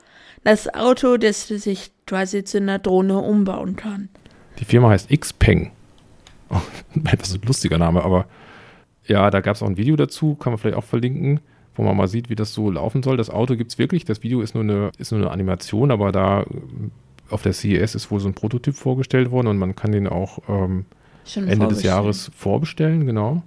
Das 0.45 0.73
Auto, 0.73 1.17
das 1.17 1.49
sich 1.49 1.91
quasi 2.07 2.45
zu 2.45 2.59
einer 2.59 2.79
Drohne 2.79 3.19
umbauen 3.19 3.77
kann. 3.77 4.11
Die 4.59 4.65
Firma 4.65 4.91
heißt 4.91 5.09
Xpeng. 5.11 5.73
Oh, 6.51 6.61
etwas 7.05 7.35
ein 7.35 7.41
lustiger 7.47 7.79
Name, 7.79 8.05
aber 8.05 8.27
ja, 9.07 9.31
da 9.31 9.41
gab 9.41 9.57
es 9.57 9.63
auch 9.63 9.67
ein 9.67 9.77
Video 9.77 9.97
dazu, 9.97 10.35
kann 10.35 10.53
man 10.53 10.59
vielleicht 10.59 10.77
auch 10.77 10.85
verlinken, 10.85 11.41
wo 11.75 11.83
man 11.83 11.97
mal 11.97 12.09
sieht, 12.09 12.31
wie 12.31 12.37
das 12.37 12.55
so 12.55 12.71
laufen 12.71 13.03
soll. 13.03 13.17
Das 13.17 13.31
Auto 13.31 13.57
gibt 13.57 13.73
es 13.73 13.79
wirklich, 13.79 14.05
das 14.05 14.23
Video 14.23 14.41
ist 14.41 14.55
nur, 14.55 14.63
eine, 14.63 14.91
ist 14.99 15.13
nur 15.13 15.21
eine 15.21 15.31
Animation, 15.31 15.91
aber 15.91 16.13
da 16.13 16.45
auf 17.31 17.43
der 17.43 17.53
CES 17.53 17.95
ist 17.95 18.11
wohl 18.11 18.21
so 18.21 18.29
ein 18.29 18.35
Prototyp 18.35 18.77
vorgestellt 18.77 19.31
worden 19.31 19.49
und 19.49 19.59
man 19.59 19.75
kann 19.75 19.93
den 19.93 20.07
auch 20.07 20.39
ähm, 20.49 20.85
Ende 21.35 21.69
des 21.69 21.83
Jahres 21.83 22.31
vorbestellen, 22.37 23.07
genau. 23.07 23.43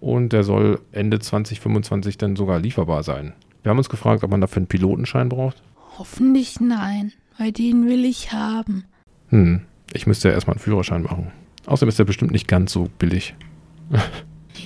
Und 0.00 0.32
der 0.32 0.42
soll 0.42 0.80
Ende 0.92 1.20
2025 1.20 2.18
dann 2.18 2.36
sogar 2.36 2.58
lieferbar 2.58 3.02
sein. 3.02 3.32
Wir 3.62 3.70
haben 3.70 3.78
uns 3.78 3.88
gefragt, 3.88 4.22
ob 4.24 4.30
man 4.30 4.40
dafür 4.40 4.58
einen 4.58 4.66
Pilotenschein 4.66 5.28
braucht. 5.28 5.62
Hoffentlich 5.98 6.60
nein, 6.60 7.12
weil 7.38 7.52
den 7.52 7.86
will 7.86 8.04
ich 8.04 8.32
haben. 8.32 8.84
Hm, 9.28 9.62
ich 9.92 10.06
müsste 10.06 10.28
ja 10.28 10.34
erstmal 10.34 10.54
einen 10.54 10.62
Führerschein 10.62 11.02
machen. 11.02 11.30
Außerdem 11.66 11.88
ist 11.88 11.98
der 11.98 12.04
bestimmt 12.04 12.32
nicht 12.32 12.48
ganz 12.48 12.72
so 12.72 12.88
billig. 12.98 13.34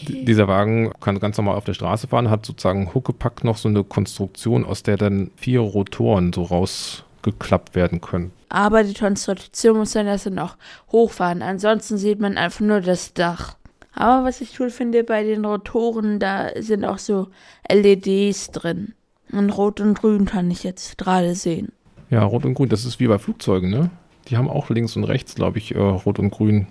Dieser 0.08 0.48
Wagen 0.48 0.92
kann 1.00 1.18
ganz 1.18 1.36
normal 1.36 1.56
auf 1.56 1.64
der 1.64 1.74
Straße 1.74 2.08
fahren, 2.08 2.30
hat 2.30 2.46
sozusagen 2.46 2.94
Huckepack 2.94 3.44
noch 3.44 3.56
so 3.56 3.68
eine 3.68 3.84
Konstruktion, 3.84 4.64
aus 4.64 4.82
der 4.82 4.96
dann 4.96 5.30
vier 5.36 5.60
Rotoren 5.60 6.32
so 6.32 6.44
rausgeklappt 6.44 7.74
werden 7.74 8.00
können. 8.00 8.32
Aber 8.48 8.84
die 8.84 8.94
Konstruktion 8.94 9.76
muss 9.76 9.92
dann 9.92 10.06
erst 10.06 10.30
noch 10.30 10.56
hochfahren. 10.90 11.42
Ansonsten 11.42 11.98
sieht 11.98 12.20
man 12.20 12.38
einfach 12.38 12.60
nur 12.60 12.80
das 12.80 13.12
Dach. 13.12 13.56
Aber 13.94 14.24
was 14.24 14.40
ich 14.40 14.58
cool 14.60 14.70
finde 14.70 15.04
bei 15.04 15.24
den 15.24 15.44
Rotoren, 15.44 16.18
da 16.20 16.50
sind 16.58 16.84
auch 16.84 16.98
so 16.98 17.28
LEDs 17.68 18.50
drin. 18.52 18.94
Und 19.32 19.50
Rot 19.50 19.80
und 19.80 19.94
Grün 19.94 20.24
kann 20.24 20.50
ich 20.50 20.64
jetzt 20.64 20.98
gerade 20.98 21.34
sehen. 21.34 21.72
Ja, 22.10 22.24
Rot 22.24 22.44
und 22.44 22.54
Grün, 22.54 22.68
das 22.68 22.84
ist 22.84 23.00
wie 23.00 23.06
bei 23.06 23.18
Flugzeugen, 23.18 23.70
ne? 23.70 23.90
Die 24.28 24.36
haben 24.36 24.48
auch 24.48 24.70
links 24.70 24.96
und 24.96 25.04
rechts, 25.04 25.34
glaube 25.34 25.58
ich, 25.58 25.74
äh, 25.74 25.78
Rot 25.78 26.18
und 26.18 26.30
Grün. 26.30 26.66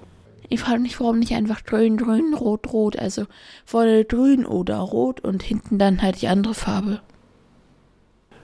Ich 0.50 0.62
frage 0.62 0.80
mich, 0.80 1.00
warum 1.00 1.20
nicht 1.20 1.34
einfach 1.34 1.63
grün, 1.63 1.98
grün, 1.98 2.34
rot, 2.34 2.72
rot. 2.72 2.98
Also 2.98 3.26
vorne 3.65 4.06
grün 4.06 4.46
oder 4.46 4.78
rot 4.78 5.20
und 5.20 5.43
hinten 5.43 5.78
dann 5.78 6.02
halt 6.02 6.22
die 6.22 6.28
andere 6.28 6.54
Farbe. 6.54 7.02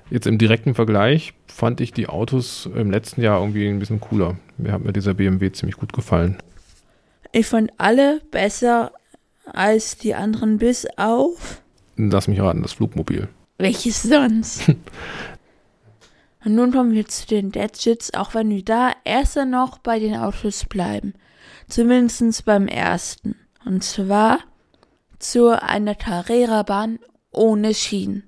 Jetzt 0.09 0.27
im 0.27 0.37
direkten 0.37 0.75
Vergleich 0.75 1.33
fand 1.47 1.79
ich 1.79 1.93
die 1.93 2.07
Autos 2.07 2.69
im 2.75 2.91
letzten 2.91 3.21
Jahr 3.21 3.39
irgendwie 3.39 3.67
ein 3.67 3.79
bisschen 3.79 4.01
cooler. 4.01 4.37
Mir 4.57 4.73
hat 4.73 4.83
mir 4.83 4.93
dieser 4.93 5.13
BMW 5.13 5.51
ziemlich 5.51 5.77
gut 5.77 5.93
gefallen. 5.93 6.37
Ich 7.31 7.47
fand 7.47 7.71
alle 7.77 8.21
besser 8.31 8.91
als 9.45 9.97
die 9.97 10.13
anderen 10.13 10.57
bis 10.57 10.85
auf. 10.97 11.61
Lass 11.95 12.27
mich 12.27 12.39
raten, 12.41 12.61
das 12.61 12.73
Flugmobil. 12.73 13.29
Welches 13.63 14.03
sonst? 14.03 14.67
Und 16.43 16.55
nun 16.55 16.73
kommen 16.73 16.91
wir 16.91 17.07
zu 17.07 17.25
den 17.25 17.49
Gadgets, 17.49 18.13
auch 18.13 18.33
wenn 18.33 18.49
wir 18.49 18.65
da 18.65 18.91
erst 19.05 19.37
noch 19.37 19.77
bei 19.77 19.99
den 19.99 20.17
Autos 20.17 20.65
bleiben. 20.65 21.13
Zumindest 21.69 22.43
beim 22.43 22.67
ersten. 22.67 23.35
Und 23.63 23.81
zwar 23.81 24.39
zu 25.17 25.61
einer 25.61 25.95
Carrera-Bahn 25.95 26.99
ohne 27.31 27.73
Schienen. 27.73 28.23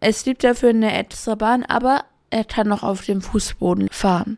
Es 0.00 0.24
gibt 0.24 0.44
dafür 0.44 0.68
eine 0.68 0.92
extra 0.92 1.34
Bahn, 1.34 1.64
aber 1.64 2.04
er 2.28 2.44
kann 2.44 2.68
noch 2.68 2.82
auf 2.82 3.06
dem 3.06 3.22
Fußboden 3.22 3.88
fahren. 3.90 4.36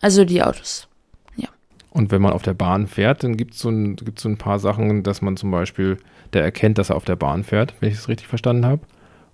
Also 0.00 0.24
die 0.24 0.42
Autos. 0.42 0.88
Ja. 1.36 1.48
Und 1.90 2.10
wenn 2.10 2.22
man 2.22 2.32
auf 2.32 2.42
der 2.42 2.54
Bahn 2.54 2.88
fährt, 2.88 3.22
dann 3.22 3.36
gibt 3.36 3.54
es 3.54 3.60
so, 3.60 3.68
ein, 3.68 3.96
so 4.18 4.28
ein 4.28 4.36
paar 4.36 4.58
Sachen, 4.58 5.04
dass 5.04 5.22
man 5.22 5.36
zum 5.36 5.52
Beispiel, 5.52 5.98
der 6.32 6.42
erkennt, 6.42 6.78
dass 6.78 6.90
er 6.90 6.96
auf 6.96 7.04
der 7.04 7.14
Bahn 7.14 7.44
fährt, 7.44 7.74
wenn 7.78 7.90
ich 7.90 7.98
es 7.98 8.08
richtig 8.08 8.26
verstanden 8.26 8.66
habe. 8.66 8.82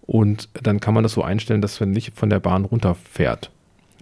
Und 0.07 0.49
dann 0.63 0.81
kann 0.81 0.95
man 0.95 1.03
das 1.03 1.13
so 1.13 1.23
einstellen, 1.23 1.61
dass 1.61 1.81
man 1.81 1.91
nicht 1.91 2.17
von 2.17 2.31
der 2.31 2.41
Bahn 2.41 2.65
runterfährt. 2.65 3.51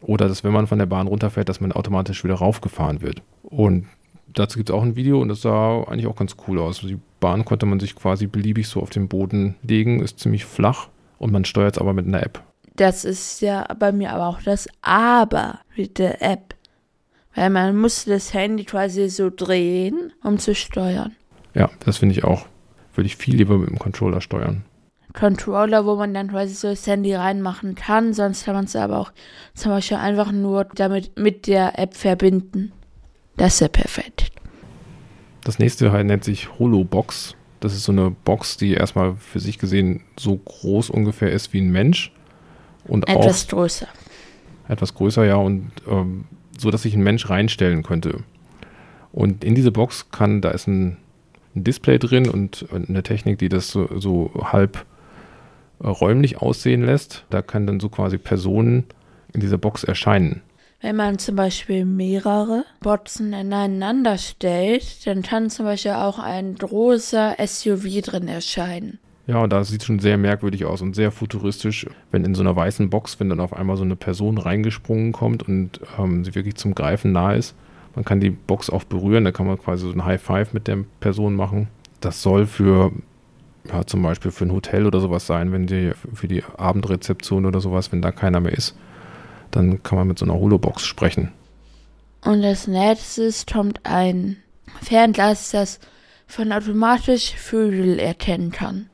Oder 0.03 0.29
dass, 0.29 0.45
wenn 0.45 0.53
man 0.53 0.67
von 0.67 0.79
der 0.79 0.87
Bahn 0.87 1.07
runterfährt, 1.07 1.49
dass 1.49 1.61
man 1.61 1.73
automatisch 1.73 2.25
wieder 2.25 2.35
raufgefahren 2.35 3.01
wird. 3.01 3.23
Und 3.43 3.87
dazu 4.33 4.59
gibt 4.59 4.69
es 4.69 4.75
auch 4.75 4.83
ein 4.83 4.97
Video 4.97 5.21
und 5.21 5.29
das 5.29 5.41
sah 5.41 5.83
eigentlich 5.85 6.07
auch 6.07 6.17
ganz 6.17 6.37
cool 6.47 6.59
aus. 6.59 6.81
Die 6.81 6.99
Bahn 7.21 7.45
konnte 7.45 7.67
man 7.67 7.81
sich 7.81 7.95
quasi 7.95 8.27
beliebig 8.27 8.69
so 8.69 8.83
auf 8.83 8.91
den 8.91 9.09
Boden 9.09 9.55
legen, 9.63 10.01
ist 10.01 10.21
ziemlich 10.21 10.45
flach 10.45 10.89
und 11.19 11.33
man 11.33 11.45
steuert 11.45 11.77
es 11.77 11.81
aber 11.81 11.95
mit 11.95 12.07
einer 12.07 12.23
App. 12.23 12.43
Das 12.77 13.05
ist 13.05 13.41
ja 13.41 13.67
bei 13.79 13.93
mir 13.93 14.13
aber 14.13 14.27
auch 14.27 14.43
das 14.43 14.69
Aber 14.83 15.61
mit 15.77 15.99
der 15.99 16.21
App. 16.21 16.55
Weil 17.35 17.51
man 17.51 17.77
muss 17.77 18.05
das 18.05 18.35
Handy 18.35 18.65
quasi 18.65 19.09
so 19.09 19.31
drehen, 19.35 20.13
um 20.23 20.39
zu 20.39 20.55
steuern. 20.55 21.13
Ja, 21.55 21.71
das 21.85 21.99
finde 21.99 22.15
ich 22.15 22.25
auch. 22.25 22.47
Würde 22.95 23.07
ich 23.07 23.17
viel 23.17 23.37
lieber 23.37 23.59
mit 23.59 23.71
dem 23.71 23.79
Controller 23.79 24.21
steuern. 24.21 24.65
Controller, 25.15 25.87
wo 25.87 25.95
man 25.95 26.13
dann 26.13 26.29
quasi 26.29 26.55
so 26.55 26.69
das 26.69 26.87
Handy 26.87 27.15
reinmachen 27.15 27.77
kann. 27.77 28.13
Sonst 28.13 28.45
kann 28.45 28.55
man 28.55 28.65
es 28.65 28.77
aber 28.77 28.99
auch 28.99 29.13
zum 29.55 29.71
Beispiel 29.71 29.97
einfach 29.97 30.33
nur 30.33 30.65
damit 30.75 31.19
mit 31.19 31.47
der 31.47 31.79
App 31.79 31.95
verbinden. 31.95 32.73
Das 33.37 33.55
ist 33.55 33.61
ja 33.61 33.69
perfekt. 33.69 34.33
Das 35.45 35.59
nächste 35.59 35.93
halt 35.93 36.07
nennt 36.07 36.25
sich 36.25 36.59
Holobox. 36.59 37.37
Das 37.61 37.75
ist 37.75 37.85
so 37.85 37.93
eine 37.93 38.11
Box, 38.11 38.57
die 38.57 38.75
erstmal 38.75 39.15
für 39.17 39.41
sich 39.41 39.59
gesehen 39.59 40.03
so 40.19 40.37
groß 40.37 40.91
ungefähr 40.91 41.31
ist 41.31 41.53
wie 41.53 41.61
ein 41.61 41.71
Mensch. 41.71 42.13
Und 42.87 43.09
etwas 43.09 43.47
auch 43.47 43.51
größer. 43.51 43.89
Etwas 44.69 44.95
größer, 44.95 45.25
ja, 45.25 45.37
und 45.37 45.71
ähm, 45.89 46.25
so, 46.59 46.71
dass 46.71 46.83
sich 46.83 46.95
ein 46.95 47.03
Mensch 47.03 47.31
reinstellen 47.31 47.83
könnte. 47.83 48.25
Und 49.13 49.45
in 49.45 49.55
diese 49.55 49.71
Box 49.71 50.11
kann, 50.11 50.41
da 50.41 50.51
ist 50.51 50.67
ein, 50.67 50.97
ein 51.55 51.65
Display 51.65 51.99
drin 51.99 52.29
und 52.29 52.67
eine 52.73 53.03
Technik, 53.03 53.39
die 53.39 53.49
das 53.49 53.69
so, 53.69 53.89
so 53.99 54.31
halb 54.53 54.85
räumlich 55.83 56.39
aussehen 56.39 56.85
lässt. 56.85 57.25
Da 57.31 57.43
kann 57.43 57.67
dann 57.67 57.81
so 57.81 57.89
quasi 57.89 58.19
Personen 58.19 58.85
in 59.33 59.41
dieser 59.41 59.59
Box 59.59 59.85
erscheinen. 59.85 60.43
Wenn 60.81 60.97
man 60.97 61.19
zum 61.19 61.37
Beispiel 61.37 61.87
mehrere 61.87 62.65
Boxen 62.81 63.33
ineinander 63.33 64.19
stellt, 64.19 65.07
dann 65.07 65.23
kann 65.23 65.49
zum 65.49 65.65
Beispiel 65.65 65.93
auch 65.93 66.19
ein 66.19 66.57
großer 66.57 67.37
SUV 67.39 68.03
drin 68.03 68.29
erscheinen. 68.29 68.99
Ja, 69.27 69.39
und 69.39 69.51
das 69.51 69.69
sieht 69.69 69.83
schon 69.83 69.99
sehr 69.99 70.19
merkwürdig 70.19 70.67
aus 70.67 70.83
und 70.83 70.95
sehr 70.95 71.11
futuristisch, 71.11 71.87
wenn 72.11 72.25
in 72.25 72.35
so 72.35 72.43
einer 72.43 72.55
weißen 72.55 72.91
Box, 72.91 73.19
wenn 73.19 73.31
dann 73.31 73.41
auf 73.41 73.55
einmal 73.55 73.79
so 73.79 73.83
eine 73.83 73.97
Person 73.97 74.37
reingesprungen 74.37 75.13
kommt 75.13 75.43
und 75.49 75.81
ähm, 75.99 76.25
sie 76.25 76.35
wirklich 76.35 76.57
zum 76.57 76.75
Greifen 76.75 77.13
nahe 77.13 77.39
ist. 77.39 77.55
Man 77.95 78.05
kann 78.05 78.21
die 78.21 78.31
Box 78.31 78.69
auch 78.69 78.85
berühren, 78.85 79.25
da 79.25 79.33
kann 79.33 79.47
man 79.47 79.59
quasi 79.59 79.87
so 79.87 79.93
ein 79.93 80.05
High 80.05 80.21
Five 80.21 80.53
mit 80.53 80.69
der 80.69 80.85
Person 81.01 81.35
machen. 81.35 81.69
Das 82.01 82.21
soll 82.21 82.45
für 82.47 82.93
ja, 83.71 83.87
zum 83.87 84.03
Beispiel 84.03 84.31
für 84.31 84.45
ein 84.45 84.53
Hotel 84.53 84.87
oder 84.87 85.01
sowas 85.01 85.27
sein, 85.27 85.53
wenn 85.53 85.67
die 85.67 85.93
für 86.13 86.29
die 86.29 86.43
Abendrezeption 86.45 87.47
oder 87.47 87.61
sowas, 87.61 87.93
wenn 87.93 88.03
da 88.03 88.13
keiner 88.13 88.41
mehr 88.41 88.53
ist 88.53 88.77
dann 89.55 89.83
kann 89.83 89.99
man 89.99 90.09
mit 90.09 90.19
so 90.19 90.25
einer 90.25 90.35
Holobox 90.35 90.85
sprechen. 90.85 91.31
Und 92.25 92.45
als 92.45 92.67
nächstes 92.67 93.47
kommt 93.47 93.81
ein 93.85 94.37
Fernglas, 94.83 95.51
das 95.51 95.79
von 96.27 96.53
automatisch 96.53 97.35
Vögel 97.35 97.99
erkennen 97.99 98.51
kann. 98.51 98.87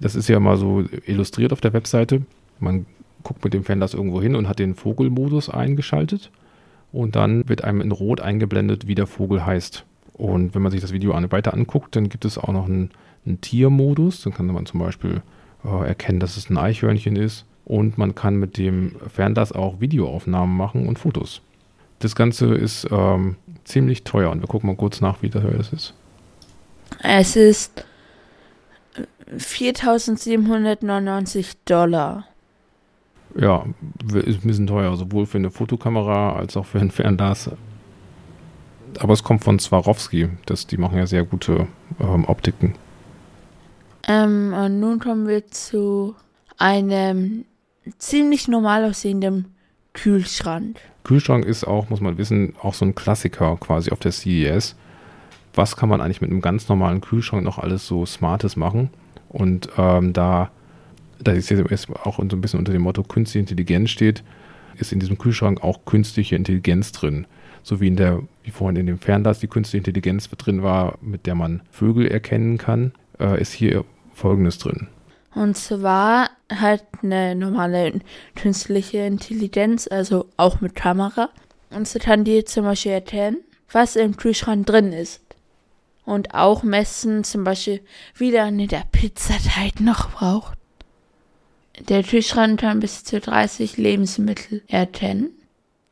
Das 0.00 0.14
ist 0.14 0.28
ja 0.28 0.40
mal 0.40 0.56
so 0.56 0.84
illustriert 1.06 1.52
auf 1.52 1.60
der 1.60 1.74
Webseite. 1.74 2.22
Man 2.58 2.86
guckt 3.22 3.44
mit 3.44 3.52
dem 3.52 3.64
Fernglas 3.64 3.92
irgendwo 3.92 4.22
hin 4.22 4.34
und 4.34 4.48
hat 4.48 4.58
den 4.58 4.74
Vogelmodus 4.74 5.50
eingeschaltet. 5.50 6.30
Und 6.90 7.16
dann 7.16 7.48
wird 7.48 7.62
einem 7.62 7.82
in 7.82 7.92
Rot 7.92 8.20
eingeblendet, 8.20 8.86
wie 8.88 8.94
der 8.94 9.06
Vogel 9.06 9.44
heißt. 9.44 9.84
Und 10.20 10.54
wenn 10.54 10.60
man 10.60 10.70
sich 10.70 10.82
das 10.82 10.92
Video 10.92 11.14
weiter 11.14 11.54
anguckt, 11.54 11.96
dann 11.96 12.10
gibt 12.10 12.26
es 12.26 12.36
auch 12.36 12.52
noch 12.52 12.66
einen, 12.66 12.90
einen 13.24 13.40
Tiermodus. 13.40 14.20
Dann 14.20 14.34
kann 14.34 14.44
man 14.46 14.66
zum 14.66 14.80
Beispiel 14.80 15.22
äh, 15.64 15.88
erkennen, 15.88 16.20
dass 16.20 16.36
es 16.36 16.50
ein 16.50 16.58
Eichhörnchen 16.58 17.16
ist 17.16 17.46
und 17.64 17.96
man 17.96 18.14
kann 18.14 18.36
mit 18.36 18.58
dem 18.58 18.96
Fernglas 19.08 19.52
auch 19.52 19.80
Videoaufnahmen 19.80 20.54
machen 20.54 20.86
und 20.86 20.98
Fotos. 20.98 21.40
Das 22.00 22.14
Ganze 22.14 22.54
ist 22.54 22.86
ähm, 22.90 23.36
ziemlich 23.64 24.04
teuer 24.04 24.30
und 24.30 24.42
wir 24.42 24.46
gucken 24.46 24.66
mal 24.68 24.76
kurz 24.76 25.00
nach, 25.00 25.22
wie 25.22 25.30
teuer 25.30 25.54
das 25.56 25.72
ist. 25.72 25.94
Es 27.02 27.36
ist 27.36 27.86
4.799 29.34 31.54
Dollar. 31.64 32.26
Ja, 33.38 33.64
ist 34.12 34.44
ein 34.44 34.48
bisschen 34.48 34.66
teuer, 34.66 34.94
sowohl 34.96 35.24
für 35.24 35.38
eine 35.38 35.50
Fotokamera 35.50 36.34
als 36.34 36.58
auch 36.58 36.66
für 36.66 36.80
ein 36.80 36.90
Fernglas. 36.90 37.48
Aber 38.98 39.12
es 39.12 39.22
kommt 39.22 39.44
von 39.44 39.58
Swarovski, 39.58 40.28
das, 40.46 40.66
die 40.66 40.76
machen 40.76 40.98
ja 40.98 41.06
sehr 41.06 41.24
gute 41.24 41.66
ähm, 42.00 42.24
Optiken. 42.26 42.74
Ähm, 44.08 44.52
und 44.52 44.80
nun 44.80 44.98
kommen 44.98 45.28
wir 45.28 45.46
zu 45.48 46.14
einem 46.58 47.44
ziemlich 47.98 48.48
normal 48.48 48.84
aussehenden 48.84 49.54
Kühlschrank. 49.92 50.78
Kühlschrank 51.04 51.44
ist 51.44 51.64
auch, 51.64 51.88
muss 51.88 52.00
man 52.00 52.18
wissen, 52.18 52.54
auch 52.60 52.74
so 52.74 52.84
ein 52.84 52.94
Klassiker 52.94 53.56
quasi 53.58 53.90
auf 53.90 53.98
der 53.98 54.12
CES. 54.12 54.76
Was 55.54 55.76
kann 55.76 55.88
man 55.88 56.00
eigentlich 56.00 56.20
mit 56.20 56.30
einem 56.30 56.42
ganz 56.42 56.68
normalen 56.68 57.00
Kühlschrank 57.00 57.44
noch 57.44 57.58
alles 57.58 57.86
so 57.86 58.06
Smartes 58.06 58.56
machen? 58.56 58.90
Und 59.28 59.68
ähm, 59.76 60.12
da, 60.12 60.50
da 61.18 61.32
ist 61.32 61.50
jetzt 61.50 61.90
auch 62.04 62.16
so 62.16 62.22
ein 62.22 62.40
bisschen 62.40 62.58
unter 62.58 62.72
dem 62.72 62.82
Motto 62.82 63.02
künstliche 63.02 63.40
Intelligenz 63.40 63.90
steht, 63.90 64.22
ist 64.76 64.92
in 64.92 65.00
diesem 65.00 65.18
Kühlschrank 65.18 65.62
auch 65.62 65.84
künstliche 65.84 66.36
Intelligenz 66.36 66.92
drin. 66.92 67.26
So 67.62 67.80
wie 67.80 67.88
in 67.88 67.96
der, 67.96 68.22
wie 68.42 68.50
vorhin 68.50 68.76
in 68.76 68.86
dem 68.86 68.98
Fernglas 68.98 69.40
die 69.40 69.48
künstliche 69.48 69.78
Intelligenz 69.78 70.28
drin 70.28 70.62
war, 70.62 70.98
mit 71.00 71.26
der 71.26 71.34
man 71.34 71.62
Vögel 71.70 72.06
erkennen 72.06 72.58
kann, 72.58 72.92
äh, 73.18 73.40
ist 73.40 73.52
hier 73.52 73.84
folgendes 74.14 74.58
drin. 74.58 74.88
Und 75.34 75.56
zwar 75.56 76.30
halt 76.52 76.84
eine 77.02 77.34
normale 77.34 78.00
künstliche 78.34 78.98
Intelligenz, 78.98 79.86
also 79.88 80.26
auch 80.36 80.60
mit 80.60 80.74
Kamera. 80.74 81.30
Und 81.70 81.86
so 81.86 81.98
kann 81.98 82.24
die 82.24 82.44
zum 82.44 82.64
Beispiel 82.64 82.92
erkennen, 82.92 83.38
was 83.70 83.96
im 83.96 84.16
Kühlschrank 84.16 84.66
drin 84.66 84.92
ist. 84.92 85.20
Und 86.04 86.34
auch 86.34 86.64
messen 86.64 87.22
zum 87.22 87.44
Beispiel, 87.44 87.80
wie 88.16 88.32
lange 88.32 88.66
der 88.66 88.84
Pizzateig 88.90 89.80
noch 89.80 90.10
braucht. 90.10 90.58
Der 91.88 92.02
Kühlschrank 92.02 92.60
kann 92.60 92.80
bis 92.80 93.04
zu 93.04 93.20
30 93.20 93.76
Lebensmittel 93.76 94.62
erkennen. 94.66 95.30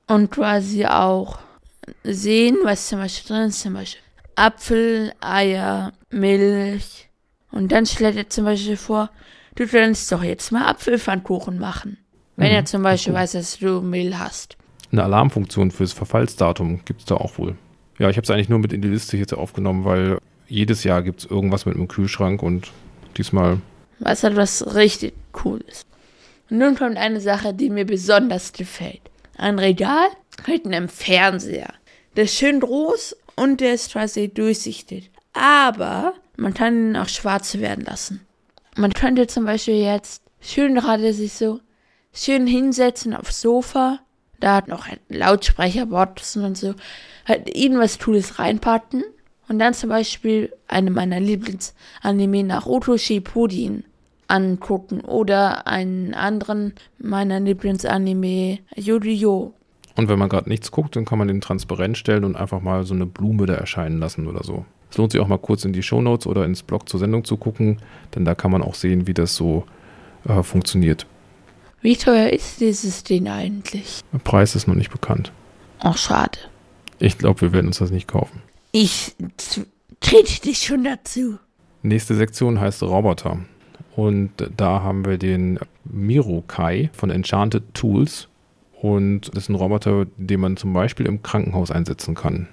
Und 0.09 0.31
quasi 0.31 0.87
auch 0.87 1.39
sehen, 2.05 2.57
was 2.65 2.89
zum 2.89 2.99
Beispiel 3.01 3.29
drin 3.37 3.49
ist. 3.49 3.61
Zum 3.61 3.75
Beispiel 3.75 4.01
Apfel, 4.37 5.13
Eier, 5.21 5.93
Milch. 6.11 7.09
Und 7.51 7.73
dann 7.73 7.87
schlägt 7.87 8.17
er 8.17 8.29
zum 8.29 8.45
Beispiel 8.45 8.77
vor, 8.77 9.11
du 9.57 9.67
kannst 9.67 10.11
doch 10.13 10.23
jetzt 10.23 10.53
mal 10.53 10.67
Apfelpfannkuchen 10.67 11.59
machen. 11.59 11.99
Wenn 12.37 12.51
Mhm, 12.51 12.55
er 12.57 12.65
zum 12.67 12.83
Beispiel 12.83 13.13
cool. 13.13 13.19
weiß, 13.21 13.33
dass 13.33 13.59
du 13.59 13.81
Mehl 13.81 14.19
hast. 14.19 14.57
Eine 14.93 15.03
Alarmfunktion 15.05 15.71
fürs 15.71 15.93
Verfallsdatum 15.93 16.85
gibt 16.85 17.01
es 17.01 17.07
da 17.07 17.17
auch 17.17 17.37
wohl. 17.39 17.57
Ja, 17.99 18.09
ich 18.11 18.17
habe 18.17 18.25
es 18.25 18.31
eigentlich 18.31 18.49
nur 18.49 18.61
mit 18.61 18.73
in 18.73 18.81
die 18.81 18.89
Liste 18.89 19.17
jetzt 19.17 19.35
aufgenommen, 19.35 19.85
weil 19.85 20.19
jedes 20.47 20.85
Jahr 20.85 21.03
gibt 21.03 21.21
es 21.21 21.27
irgendwas 21.31 21.67
mit 21.67 21.75
einem 21.75 21.89
Kühlschrank 21.89 22.43
und 22.43 22.71
diesmal, 23.17 23.61
Was 23.99 24.23
hat 24.23 24.37
was 24.37 24.75
richtig 24.77 25.15
Cooles. 25.33 25.85
Und 26.49 26.59
nun 26.59 26.77
kommt 26.77 26.97
eine 26.97 27.21
Sache, 27.21 27.53
die 27.53 27.69
mir 27.71 27.85
besonders 27.85 28.53
gefällt. 28.53 29.01
Ein 29.37 29.59
Regal 29.59 30.07
mit 30.47 30.67
einem 30.67 30.89
Fernseher. 30.89 31.75
Der 32.17 32.25
ist 32.25 32.37
schön 32.37 32.61
groß 32.61 33.17
und 33.37 33.61
der 33.61 33.75
ist 33.75 33.93
quasi 33.93 34.29
durchsichtig. 34.29 35.11
Aber 35.33 36.15
man 36.37 36.55
kann 36.55 36.91
ihn 36.91 36.97
auch 36.97 37.09
schwarz 37.09 37.59
werden 37.59 37.85
lassen. 37.85 38.21
Man 38.77 38.93
könnte 38.93 39.27
zum 39.27 39.45
Beispiel 39.45 39.77
jetzt 39.77 40.23
schön 40.41 40.75
gerade 40.75 41.13
sich 41.13 41.33
so 41.33 41.61
schön 42.13 42.47
hinsetzen 42.47 43.15
aufs 43.15 43.41
Sofa. 43.41 44.01
Da 44.41 44.57
hat 44.57 44.69
noch 44.69 44.87
ein 44.87 44.99
Lautsprecherboxen 45.09 46.45
und 46.45 46.57
so. 46.57 46.75
Halt 47.27 47.55
irgendwas 47.55 47.99
Cooles 47.99 48.39
reinpacken. 48.39 49.05
Und 49.49 49.59
dann 49.59 49.75
zum 49.75 49.89
Beispiel 49.89 50.53
eine 50.69 50.91
meiner 50.91 51.21
Lieblingsanime 51.21 52.45
Naruto 52.45 52.99
Shippuden 52.99 53.85
angucken. 54.29 55.01
Oder 55.01 55.67
einen 55.67 56.15
anderen 56.15 56.75
meiner 56.99 57.41
Lieblingsanime 57.41 58.59
Yu-Gi-Oh! 58.77 59.55
Und 59.99 60.09
wenn 60.09 60.19
man 60.19 60.29
gerade 60.29 60.49
nichts 60.49 60.71
guckt, 60.71 60.95
dann 60.95 61.05
kann 61.05 61.19
man 61.19 61.27
den 61.27 61.41
transparent 61.41 61.99
stellen 61.99 62.23
und 62.23 62.37
einfach 62.37 62.61
mal 62.61 62.85
so 62.85 62.95
eine 62.95 63.05
Blume 63.05 63.47
da 63.47 63.55
erscheinen 63.55 63.99
lassen 63.99 64.29
oder 64.29 64.45
so. 64.45 64.65
Es 64.93 64.97
lohnt 64.97 65.11
sich 65.11 65.21
auch 65.21 65.27
mal 65.27 65.39
kurz 65.39 65.65
in 65.65 65.73
die 65.73 65.83
Shownotes 65.83 66.29
oder 66.29 66.45
ins 66.45 66.63
Blog 66.63 66.89
zur 66.89 67.01
Sendung 67.01 67.25
zu 67.25 67.37
gucken, 67.37 67.79
denn 68.15 68.25
da 68.25 68.37
kann 68.37 68.53
man 68.53 68.63
auch 68.63 68.77
sehen, 68.77 69.09
wie 69.09 69.13
das 69.13 69.35
so 69.35 69.65
äh, 70.29 70.45
funktioniert. 70.45 71.05
Wie 71.83 71.97
teuer 71.97 72.31
ist 72.31 72.61
dieses 72.61 73.03
Ding 73.03 73.27
eigentlich? 73.27 74.01
Der 74.13 74.19
Preis 74.19 74.55
ist 74.55 74.69
noch 74.69 74.77
nicht 74.77 74.93
bekannt. 74.93 75.33
Ach, 75.81 75.99
schade. 75.99 76.39
Ich 77.01 77.19
glaube, 77.19 77.41
wir 77.41 77.53
werden 77.53 77.67
uns 77.67 77.79
das 77.79 77.91
nicht 77.91 78.07
kaufen. 78.07 78.41
Ich 78.71 79.17
trete 79.99 80.43
dich 80.43 80.59
schon 80.59 80.85
dazu. 80.85 81.39
Nächste 81.83 82.15
Sektion 82.15 82.61
heißt 82.61 82.85
Roboter. 82.85 83.41
Und 83.97 84.31
da 84.57 84.81
haben 84.85 85.05
wir 85.05 85.19
den 85.19 85.59
Miro 85.85 86.45
Kai 86.47 86.89
von 86.93 87.11
Enchanted 87.11 87.75
Tools. 87.75 88.29
Und 88.81 89.29
das 89.35 89.45
ist 89.45 89.49
ein 89.49 89.57
Roboter, 89.57 90.07
den 90.17 90.41
man 90.41 90.57
zum 90.57 90.73
Beispiel 90.73 91.07
im 91.07 91.23
Krankenhaus 91.23 91.71
einsetzen 91.71 92.15
kann. 92.15 92.49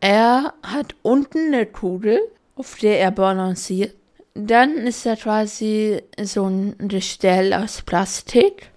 Er 0.00 0.52
hat 0.62 0.94
unten 1.02 1.54
eine 1.54 1.66
Kugel, 1.66 2.18
auf 2.56 2.76
der 2.76 3.00
er 3.00 3.10
balanciert. 3.10 3.94
Dann 4.34 4.72
ist 4.72 5.06
er 5.06 5.16
quasi 5.16 6.02
so 6.20 6.46
ein 6.46 6.74
Gestell 6.88 7.52
aus 7.54 7.82
Plastik 7.82 8.70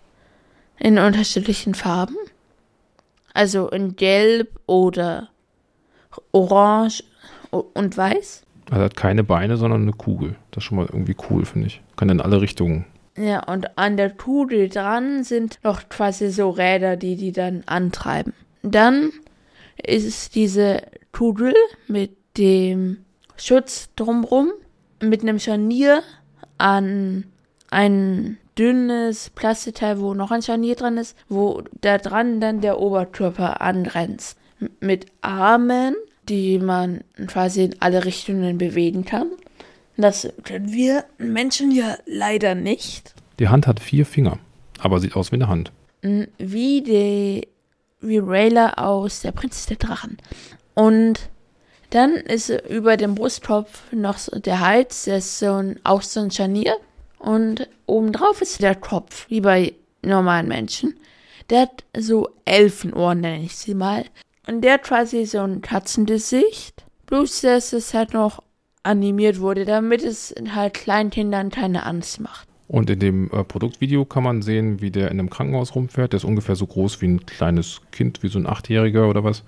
in 0.79 0.97
unterschiedlichen 0.97 1.73
Farben. 1.73 2.15
Also 3.33 3.69
in 3.69 3.95
Gelb 3.95 4.49
oder 4.65 5.29
Orange 6.31 7.03
und 7.51 7.97
Weiß. 7.97 8.43
Also 8.69 8.81
er 8.81 8.85
hat 8.85 8.95
keine 8.95 9.23
Beine, 9.23 9.57
sondern 9.57 9.81
eine 9.81 9.93
Kugel. 9.93 10.35
Das 10.51 10.63
ist 10.63 10.67
schon 10.67 10.77
mal 10.77 10.87
irgendwie 10.87 11.15
cool, 11.29 11.45
finde 11.45 11.67
ich. 11.67 11.81
Kann 11.97 12.09
in 12.09 12.21
alle 12.21 12.41
Richtungen. 12.41 12.85
Ja, 13.17 13.43
und 13.43 13.77
an 13.77 13.95
der 13.95 14.09
Kugel 14.09 14.67
dran 14.67 15.23
sind 15.23 15.59
noch 15.63 15.87
quasi 15.87 16.31
so 16.31 16.49
Räder, 16.49 16.97
die 16.97 17.15
die 17.15 17.31
dann 17.31 17.63
antreiben. 17.65 18.33
Dann 18.61 19.11
ist 19.81 20.35
diese 20.35 20.81
Kugel 21.11 21.53
mit 21.87 22.17
dem 22.37 23.05
Schutz 23.37 23.89
drumrum, 23.95 24.51
mit 25.01 25.21
einem 25.21 25.39
Scharnier 25.39 26.01
an 26.57 27.25
ein 27.69 28.37
dünnes 28.57 29.29
Plastikteil, 29.29 29.99
wo 29.99 30.13
noch 30.13 30.31
ein 30.31 30.41
Scharnier 30.41 30.75
dran 30.75 30.97
ist, 30.97 31.17
wo 31.29 31.63
da 31.81 31.97
dran 31.97 32.39
dann 32.39 32.61
der 32.61 32.79
Oberkörper 32.79 33.61
angrenzt. 33.61 34.37
Mit 34.79 35.07
Armen, 35.21 35.95
die 36.29 36.59
man 36.59 37.03
quasi 37.27 37.65
in 37.65 37.81
alle 37.81 38.05
Richtungen 38.05 38.57
bewegen 38.57 39.05
kann. 39.05 39.27
Das 39.97 40.27
können 40.43 40.71
wir 40.71 41.05
Menschen 41.17 41.71
ja 41.71 41.97
leider 42.05 42.55
nicht. 42.55 43.13
Die 43.39 43.47
Hand 43.47 43.67
hat 43.67 43.79
vier 43.79 44.05
Finger, 44.05 44.39
aber 44.79 44.99
sieht 44.99 45.15
aus 45.15 45.31
wie 45.31 45.35
eine 45.35 45.47
Hand. 45.47 45.71
Mm, 46.01 46.23
Wie 46.37 46.81
die 46.81 47.47
wie 48.01 48.19
Rayla 48.19 48.73
aus 48.73 49.21
Der 49.21 49.31
Prinz 49.31 49.65
der 49.65 49.77
Drachen. 49.77 50.17
Und 50.73 51.29
dann 51.89 52.13
ist 52.13 52.49
über 52.69 52.97
dem 52.97 53.15
Brustkorb 53.15 53.69
noch 53.91 54.17
so 54.17 54.37
der 54.37 54.59
Hals, 54.59 55.05
der 55.05 55.17
ist 55.17 55.39
so 55.39 55.53
ein, 55.53 55.79
auch 55.83 56.01
so 56.01 56.19
ein 56.19 56.31
Scharnier. 56.31 56.75
Und 57.19 57.67
obendrauf 57.85 58.41
ist 58.41 58.61
der 58.61 58.75
Kopf, 58.75 59.29
wie 59.29 59.41
bei 59.41 59.73
normalen 60.01 60.47
Menschen. 60.47 60.95
Der 61.49 61.61
hat 61.61 61.83
so 61.97 62.29
Elfenohren, 62.43 63.21
nenne 63.21 63.45
ich 63.45 63.55
sie 63.55 63.73
mal. 63.73 64.05
Und 64.47 64.61
der 64.61 64.73
hat 64.73 64.83
quasi 64.83 65.25
so 65.25 65.39
ein 65.39 65.61
Katzengesicht. 65.61 66.83
Bloß, 67.07 67.41
dass 67.41 67.73
es 67.73 67.93
halt 67.93 68.13
noch 68.13 68.43
animiert 68.85 69.39
wurde, 69.39 69.65
damit 69.65 70.03
es 70.03 70.33
halt 70.53 70.73
Kleinkindern 70.73 71.49
keine 71.49 71.85
Angst 71.85 72.19
macht. 72.19 72.47
Und 72.67 72.89
in 72.89 72.99
dem 72.99 73.29
äh, 73.31 73.43
Produktvideo 73.43 74.05
kann 74.05 74.23
man 74.23 74.41
sehen, 74.41 74.81
wie 74.81 74.89
der 74.89 75.11
in 75.11 75.19
einem 75.19 75.29
Krankenhaus 75.29 75.75
rumfährt. 75.75 76.13
Der 76.13 76.17
ist 76.17 76.23
ungefähr 76.23 76.55
so 76.55 76.65
groß 76.65 77.01
wie 77.01 77.07
ein 77.07 77.25
kleines 77.25 77.81
Kind, 77.91 78.23
wie 78.23 78.27
so 78.27 78.39
ein 78.39 78.47
Achtjähriger 78.47 79.07
oder 79.07 79.23
was. 79.23 79.43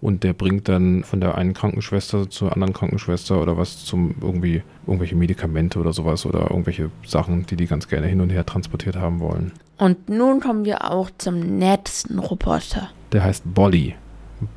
Und 0.00 0.22
der 0.22 0.32
bringt 0.32 0.68
dann 0.68 1.02
von 1.02 1.20
der 1.20 1.36
einen 1.36 1.54
Krankenschwester 1.54 2.30
zur 2.30 2.52
anderen 2.52 2.72
Krankenschwester 2.72 3.42
oder 3.42 3.56
was 3.56 3.84
zum 3.84 4.14
irgendwie 4.20 4.62
irgendwelche 4.86 5.16
Medikamente 5.16 5.78
oder 5.78 5.92
sowas 5.92 6.24
oder 6.24 6.50
irgendwelche 6.50 6.90
Sachen, 7.04 7.46
die 7.46 7.56
die 7.56 7.66
ganz 7.66 7.88
gerne 7.88 8.06
hin 8.06 8.20
und 8.20 8.30
her 8.30 8.46
transportiert 8.46 8.96
haben 8.96 9.18
wollen. 9.18 9.52
Und 9.76 10.08
nun 10.08 10.40
kommen 10.40 10.64
wir 10.64 10.90
auch 10.90 11.10
zum 11.18 11.58
nettesten 11.58 12.18
Roboter. 12.18 12.90
Der 13.12 13.24
heißt 13.24 13.42
Bolly 13.52 13.96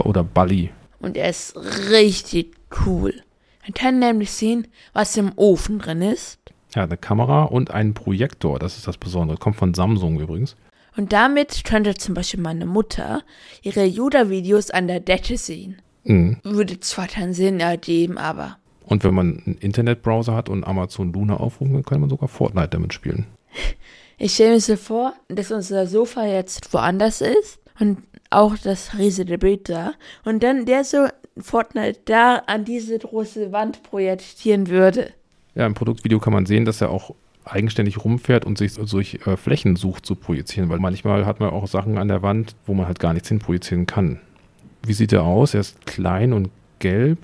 oder 0.04 0.24
Bully. 0.24 0.70
Und 1.00 1.18
er 1.18 1.30
ist 1.30 1.56
richtig 1.90 2.56
cool. 2.86 3.14
Man 3.64 3.74
kann 3.74 4.00
nämlich 4.00 4.32
sehen, 4.32 4.68
was 4.94 5.18
im 5.18 5.32
Ofen 5.36 5.80
drin 5.80 6.02
ist. 6.02 6.40
Hat 6.76 6.90
eine 6.90 6.98
Kamera 6.98 7.44
und 7.44 7.72
einen 7.72 7.94
Projektor. 7.94 8.60
Das 8.60 8.78
ist 8.78 8.88
das 8.88 8.98
Besondere. 8.98 9.38
Kommt 9.38 9.58
von 9.58 9.74
Samsung 9.74 10.20
übrigens. 10.20 10.56
Und 10.98 11.14
damit 11.14 11.64
könnte 11.64 11.96
zum 11.96 12.14
Beispiel 12.16 12.42
meine 12.42 12.66
Mutter 12.66 13.24
ihre 13.62 13.86
Yoda-Videos 13.86 14.72
an 14.72 14.88
der 14.88 15.00
Decke 15.00 15.38
sehen. 15.38 15.82
Mhm. 16.04 16.38
Würde 16.44 16.80
zwar 16.80 17.08
keinen 17.08 17.34
Sinn 17.34 17.60
ergeben, 17.60 18.18
aber 18.18 18.58
Und 18.86 19.04
wenn 19.04 19.14
man 19.14 19.44
einen 19.46 19.58
Internetbrowser 19.60 20.34
hat 20.36 20.50
und 20.50 20.64
Amazon 20.66 21.14
Luna 21.14 21.38
aufrufen, 21.38 21.74
dann 21.74 21.84
kann 21.84 22.02
man 22.02 22.10
sogar 22.10 22.28
Fortnite 22.28 22.70
damit 22.70 22.94
spielen. 22.94 23.28
ich 24.18 24.34
stelle 24.34 24.54
mir 24.54 24.60
so 24.60 24.76
vor, 24.76 25.14
dass 25.30 25.52
unser 25.52 25.88
Sofa 25.88 26.26
jetzt 26.26 26.74
woanders 26.74 27.22
ist 27.22 27.60
und 27.80 28.00
auch 28.30 28.58
das 28.58 28.98
riesige 28.98 29.38
Bild 29.38 29.70
da. 29.70 29.94
Und 30.26 30.44
dann 30.44 30.66
der 30.66 30.84
so 30.84 31.08
Fortnite 31.38 32.00
da 32.06 32.44
an 32.48 32.66
diese 32.66 32.98
große 32.98 33.52
Wand 33.52 33.84
projektieren 33.84 34.68
würde. 34.68 35.12
Ja, 35.56 35.66
im 35.66 35.74
Produktvideo 35.74 36.20
kann 36.20 36.34
man 36.34 36.46
sehen, 36.46 36.66
dass 36.66 36.82
er 36.82 36.90
auch 36.90 37.16
eigenständig 37.46 38.04
rumfährt 38.04 38.46
und 38.46 38.58
sich 38.58 38.76
durch 38.76 39.20
äh, 39.26 39.36
Flächen 39.38 39.76
sucht 39.76 40.06
zu 40.06 40.16
projizieren, 40.16 40.70
weil 40.70 40.80
manchmal 40.80 41.26
hat 41.26 41.40
man 41.40 41.50
auch 41.50 41.68
Sachen 41.68 41.98
an 41.98 42.08
der 42.08 42.22
Wand, 42.22 42.56
wo 42.66 42.74
man 42.74 42.88
halt 42.88 43.00
gar 43.00 43.14
nichts 43.14 43.30
hinprojizieren 43.30 43.88
kann. 43.88 44.20
Wie 44.84 44.94
sieht 44.94 45.14
er 45.14 45.24
aus? 45.24 45.54
Er 45.54 45.62
ist 45.62 45.86
klein 45.86 46.34
und 46.34 46.50
gelb. 46.80 47.20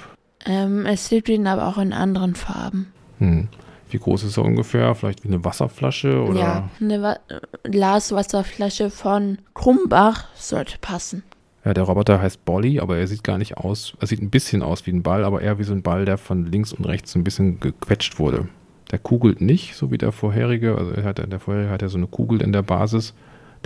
Ähm, 0.46 0.86
es 0.86 1.10
gibt 1.10 1.30
ihn 1.30 1.48
aber 1.48 1.68
auch 1.68 1.78
in 1.78 1.94
anderen 1.94 2.36
Farben. 2.36 2.92
Hm. 3.20 3.48
Wie 3.90 3.98
groß 3.98 4.24
ist 4.24 4.38
er 4.38 4.44
ungefähr? 4.44 4.96
Vielleicht 4.96 5.24
wie 5.24 5.30
eine 5.30 5.44
Wasserflasche 5.44 6.22
oder? 6.22 6.40
Ja, 6.40 6.70
eine 6.82 7.02
Wa 7.02 7.18
Glaswasserflasche 7.64 8.90
von 8.90 9.38
Krumbach 9.54 10.26
sollte 10.36 10.78
passen. 10.80 11.24
Ja, 11.68 11.74
der 11.74 11.84
Roboter 11.84 12.22
heißt 12.22 12.46
Bolly, 12.46 12.80
aber 12.80 12.96
er 12.96 13.08
sieht 13.08 13.26
gar 13.26 13.38
nicht 13.38 13.58
aus, 13.58 13.94
er 14.00 14.08
sieht 14.08 14.22
ein 14.22 14.30
bisschen 14.30 14.64
aus 14.64 14.86
wie 14.86 14.92
ein 14.92 15.04
Ball, 15.04 15.26
aber 15.26 15.42
eher 15.42 15.60
wie 15.60 15.66
so 15.66 15.74
ein 15.74 15.82
Ball, 15.82 16.06
der 16.06 16.18
von 16.18 16.46
links 16.46 16.72
und 16.72 16.86
rechts 16.86 17.14
ein 17.14 17.26
bisschen 17.26 17.60
gequetscht 17.60 18.20
wurde. 18.20 18.48
Der 18.90 19.00
kugelt 19.00 19.42
nicht, 19.42 19.76
so 19.76 19.92
wie 19.92 19.98
der 19.98 20.14
vorherige, 20.14 20.78
also 20.78 20.96
hat, 21.04 21.18
der 21.18 21.40
vorherige 21.42 21.70
hat 21.70 21.82
ja 21.82 21.90
so 21.90 21.98
eine 21.98 22.08
Kugel 22.08 22.42
in 22.42 22.54
der 22.54 22.62
Basis. 22.62 23.14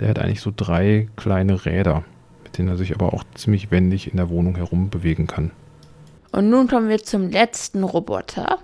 Der 0.00 0.08
hat 0.08 0.18
eigentlich 0.18 0.40
so 0.40 0.52
drei 0.54 1.10
kleine 1.14 1.64
Räder, 1.64 2.02
mit 2.42 2.58
denen 2.58 2.66
er 2.66 2.76
sich 2.76 2.92
aber 2.92 3.14
auch 3.14 3.22
ziemlich 3.34 3.70
wendig 3.70 4.10
in 4.10 4.16
der 4.16 4.30
Wohnung 4.30 4.56
herum 4.56 4.90
bewegen 4.90 5.28
kann. 5.28 5.52
Und 6.32 6.50
nun 6.50 6.66
kommen 6.66 6.88
wir 6.88 7.04
zum 7.04 7.30
letzten 7.30 7.84
Roboter. 7.84 8.58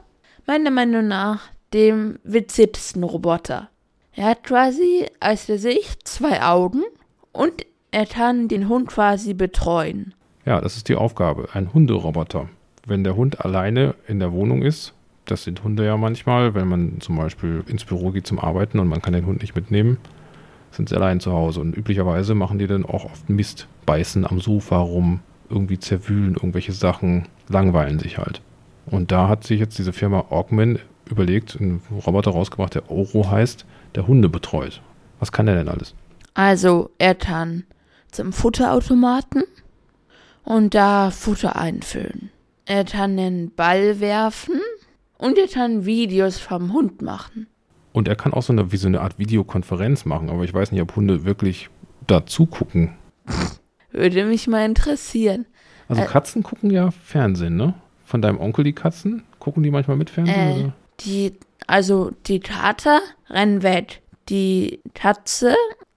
Meiner 0.48 0.72
Meinung 0.72 1.06
nach 1.06 1.42
dem 1.72 2.18
witzigsten 2.24 3.04
Roboter. 3.04 3.68
Er 4.14 4.30
hat 4.30 4.42
quasi 4.42 5.06
als 5.20 5.46
Gesicht 5.46 6.08
zwei 6.08 6.42
Augen 6.42 6.82
und 7.30 7.64
er 7.90 8.06
kann 8.06 8.48
den 8.48 8.68
Hund 8.68 8.88
quasi 8.88 9.34
betreuen. 9.34 10.14
Ja, 10.44 10.60
das 10.60 10.76
ist 10.76 10.88
die 10.88 10.96
Aufgabe. 10.96 11.48
Ein 11.52 11.72
Hunderoboter. 11.72 12.48
Wenn 12.86 13.04
der 13.04 13.16
Hund 13.16 13.44
alleine 13.44 13.94
in 14.06 14.18
der 14.18 14.32
Wohnung 14.32 14.62
ist, 14.62 14.94
das 15.26 15.44
sind 15.44 15.62
Hunde 15.62 15.84
ja 15.84 15.96
manchmal, 15.96 16.54
wenn 16.54 16.68
man 16.68 17.00
zum 17.00 17.16
Beispiel 17.16 17.62
ins 17.66 17.84
Büro 17.84 18.10
geht 18.10 18.26
zum 18.26 18.38
Arbeiten 18.38 18.78
und 18.78 18.88
man 18.88 19.02
kann 19.02 19.12
den 19.12 19.26
Hund 19.26 19.42
nicht 19.42 19.54
mitnehmen, 19.54 19.98
sind 20.70 20.88
sie 20.88 20.96
allein 20.96 21.20
zu 21.20 21.32
Hause. 21.32 21.60
Und 21.60 21.76
üblicherweise 21.76 22.34
machen 22.34 22.58
die 22.58 22.66
dann 22.66 22.86
auch 22.86 23.04
oft 23.04 23.28
Mist, 23.28 23.68
beißen 23.84 24.26
am 24.26 24.40
Sofa 24.40 24.78
rum, 24.78 25.20
irgendwie 25.50 25.78
zerwühlen 25.78 26.34
irgendwelche 26.34 26.72
Sachen, 26.72 27.26
langweilen 27.48 27.98
sich 27.98 28.18
halt. 28.18 28.40
Und 28.86 29.12
da 29.12 29.28
hat 29.28 29.44
sich 29.44 29.60
jetzt 29.60 29.78
diese 29.78 29.92
Firma 29.92 30.26
Augman 30.30 30.78
überlegt, 31.10 31.58
einen 31.60 31.82
Roboter 32.06 32.30
rausgebracht, 32.30 32.74
der 32.74 32.90
Oro 32.90 33.30
heißt, 33.30 33.66
der 33.94 34.06
Hunde 34.06 34.28
betreut. 34.28 34.80
Was 35.20 35.32
kann 35.32 35.46
der 35.46 35.56
denn 35.56 35.68
alles? 35.68 35.94
Also 36.34 36.90
er 36.98 37.14
kann 37.14 37.64
zum 38.10 38.32
Futterautomaten 38.32 39.44
und 40.44 40.74
da 40.74 41.10
Futter 41.10 41.56
einfüllen. 41.56 42.30
Er 42.64 42.84
kann 42.84 43.16
den 43.16 43.54
Ball 43.54 44.00
werfen 44.00 44.60
und 45.18 45.38
er 45.38 45.48
kann 45.48 45.84
Videos 45.84 46.38
vom 46.38 46.72
Hund 46.72 47.02
machen. 47.02 47.46
Und 47.92 48.08
er 48.08 48.16
kann 48.16 48.32
auch 48.32 48.42
so 48.42 48.52
eine, 48.52 48.70
wie 48.70 48.76
so 48.76 48.86
eine 48.86 49.00
Art 49.00 49.18
Videokonferenz 49.18 50.04
machen, 50.04 50.30
aber 50.30 50.44
ich 50.44 50.54
weiß 50.54 50.72
nicht, 50.72 50.82
ob 50.82 50.94
Hunde 50.94 51.24
wirklich 51.24 51.70
da 52.06 52.26
zugucken. 52.26 52.96
Würde 53.90 54.24
mich 54.24 54.46
mal 54.46 54.64
interessieren. 54.64 55.46
Also 55.88 56.02
Äh, 56.02 56.06
Katzen 56.06 56.42
gucken 56.42 56.70
ja 56.70 56.90
Fernsehen, 56.90 57.56
ne? 57.56 57.74
Von 58.04 58.22
deinem 58.22 58.38
Onkel 58.40 58.64
die 58.64 58.74
Katzen? 58.74 59.24
Gucken 59.38 59.62
die 59.62 59.70
manchmal 59.70 59.96
mit 59.96 60.10
Fernsehen? 60.10 60.68
Äh, 60.68 60.72
die, 61.00 61.32
also 61.66 62.10
die 62.26 62.40
Kater 62.40 63.00
rennen 63.28 63.62
weg. 63.62 64.02
Die 64.28 64.80
Katze, 64.94 65.54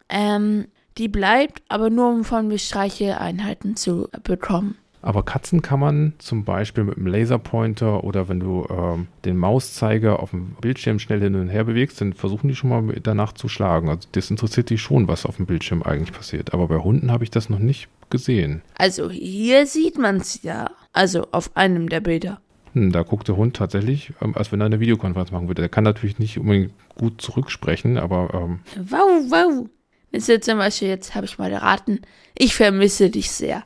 ähm, 0.09 0.67
die 1.01 1.07
bleibt, 1.07 1.63
aber 1.67 1.89
nur 1.89 2.09
um 2.09 2.23
von 2.23 2.47
mir 2.47 2.59
Streicheinheiten 2.59 3.75
zu 3.75 4.07
bekommen. 4.23 4.75
Aber 5.01 5.23
Katzen 5.23 5.63
kann 5.63 5.79
man 5.79 6.13
zum 6.19 6.45
Beispiel 6.45 6.83
mit 6.83 6.97
einem 6.97 7.07
Laserpointer 7.07 8.03
oder 8.03 8.29
wenn 8.29 8.39
du 8.39 8.67
ähm, 8.69 9.07
den 9.25 9.35
Mauszeiger 9.35 10.19
auf 10.19 10.29
dem 10.29 10.55
Bildschirm 10.61 10.99
schnell 10.99 11.19
hin 11.19 11.33
und 11.33 11.49
her 11.49 11.63
bewegst, 11.63 11.99
dann 12.01 12.13
versuchen 12.13 12.47
die 12.47 12.55
schon 12.55 12.69
mal 12.69 12.83
danach 13.01 13.33
zu 13.33 13.47
schlagen. 13.47 13.89
Also 13.89 14.07
das 14.11 14.29
interessiert 14.29 14.69
die 14.69 14.77
schon, 14.77 15.07
was 15.07 15.25
auf 15.25 15.37
dem 15.37 15.47
Bildschirm 15.47 15.81
eigentlich 15.81 16.11
passiert. 16.15 16.53
Aber 16.53 16.67
bei 16.67 16.77
Hunden 16.77 17.11
habe 17.11 17.23
ich 17.23 17.31
das 17.31 17.49
noch 17.49 17.57
nicht 17.57 17.89
gesehen. 18.11 18.61
Also 18.77 19.09
hier 19.09 19.65
sieht 19.65 19.97
man 19.97 20.17
es 20.17 20.43
ja. 20.43 20.69
Also 20.93 21.25
auf 21.31 21.57
einem 21.57 21.89
der 21.89 22.01
Bilder. 22.01 22.39
Hm, 22.73 22.91
da 22.91 23.01
guckt 23.01 23.27
der 23.27 23.37
Hund 23.37 23.55
tatsächlich, 23.55 24.13
ähm, 24.21 24.35
als 24.35 24.51
wenn 24.51 24.61
er 24.61 24.67
eine 24.67 24.79
Videokonferenz 24.79 25.31
machen 25.31 25.47
würde. 25.47 25.63
Der 25.63 25.69
kann 25.69 25.83
natürlich 25.83 26.19
nicht 26.19 26.37
unbedingt 26.37 26.73
gut 26.93 27.21
zurücksprechen, 27.21 27.97
aber 27.97 28.29
ähm, 28.35 28.59
Wow, 28.75 29.31
wow. 29.31 29.69
Jetzt 30.11 30.27
jetzt 30.27 30.45
zum 30.45 30.57
Beispiel, 30.57 30.89
jetzt 30.89 31.15
habe 31.15 31.25
ich 31.25 31.37
mal 31.37 31.51
erraten, 31.51 32.01
ich 32.37 32.55
vermisse 32.55 33.09
dich 33.09 33.31
sehr. 33.31 33.63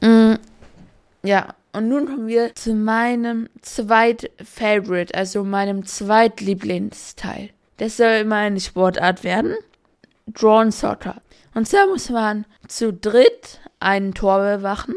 Mm, 0.00 0.34
ja, 1.22 1.54
und 1.72 1.88
nun 1.88 2.06
kommen 2.06 2.26
wir 2.28 2.54
zu 2.54 2.74
meinem 2.74 3.48
Zweit-Favorite, 3.60 5.14
also 5.14 5.44
meinem 5.44 5.86
Zweitlieblingsteil. 5.86 7.50
Das 7.78 7.96
soll 7.96 8.20
immer 8.20 8.36
eine 8.36 8.60
Sportart 8.60 9.24
werden. 9.24 9.54
Drawn 10.26 10.70
Soccer. 10.70 11.20
Und 11.54 11.66
zwar 11.66 11.86
muss 11.86 12.10
man 12.10 12.46
zu 12.68 12.92
dritt 12.92 13.60
ein 13.80 14.14
Tor 14.14 14.38
bewachen 14.38 14.94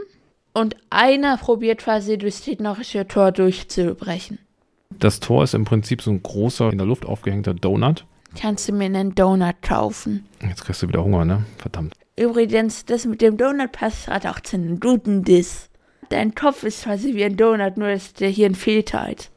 und 0.54 0.76
einer 0.90 1.38
probiert 1.38 1.80
quasi 1.80 2.18
durchs 2.18 2.44
gegnerische 2.44 3.08
Tor 3.08 3.32
durchzubrechen. 3.32 4.40
das 4.90 5.20
Tor 5.20 5.44
ist 5.44 5.54
im 5.54 5.66
Prinzip 5.66 6.02
so 6.02 6.12
ein 6.12 6.24
großer, 6.24 6.72
in 6.72 6.78
der 6.78 6.88
Luft 6.88 7.06
aufgehängter 7.06 7.54
Donut. 7.54 8.06
Kannst 8.40 8.68
du 8.68 8.74
mir 8.74 8.86
einen 8.86 9.16
Donut 9.16 9.62
kaufen? 9.62 10.28
Jetzt 10.42 10.66
kriegst 10.66 10.84
du 10.84 10.88
wieder 10.88 11.04
Hunger, 11.04 11.26
ne? 11.26 11.46
Verdammt. 11.58 11.94
Übrigens, 12.18 12.86
das 12.86 13.06
mit 13.06 13.22
dem 13.22 13.38
Donut 13.38 13.72
passt 13.72 14.06
gerade 14.06 14.30
auch 14.30 14.40
zu 14.40 14.58
einem 14.58 14.80
guten 14.80 15.24
Diss. 15.24 15.70
Dein 16.10 16.36
Kopf 16.36 16.64
ist 16.64 16.84
quasi 16.84 17.16
wie 17.16 17.26
ein 17.26 17.38
Donut, 17.38 17.78
nur 17.78 17.90
dass 17.90 18.14
der 18.14 18.30
hier 18.30 18.48
ein 18.48 18.56
Fehlteilt. 18.56 19.32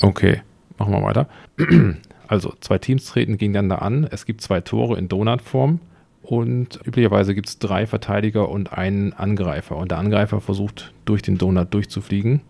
Okay, 0.00 0.42
machen 0.78 0.92
wir 0.92 1.02
weiter. 1.02 1.28
Also, 2.26 2.54
zwei 2.60 2.78
Teams 2.78 3.04
treten 3.04 3.36
gegeneinander 3.36 3.82
an. 3.82 4.08
Es 4.10 4.24
gibt 4.24 4.40
zwei 4.40 4.62
Tore 4.62 4.96
in 4.96 5.08
Donutform. 5.08 5.78
Und 6.22 6.80
üblicherweise 6.82 7.34
gibt 7.34 7.48
es 7.48 7.58
drei 7.58 7.86
Verteidiger 7.86 8.48
und 8.48 8.72
einen 8.72 9.12
Angreifer. 9.12 9.76
Und 9.76 9.90
der 9.90 9.98
Angreifer 9.98 10.40
versucht, 10.40 10.94
durch 11.04 11.20
den 11.20 11.36
Donut 11.36 11.74
durchzufliegen. 11.74 12.40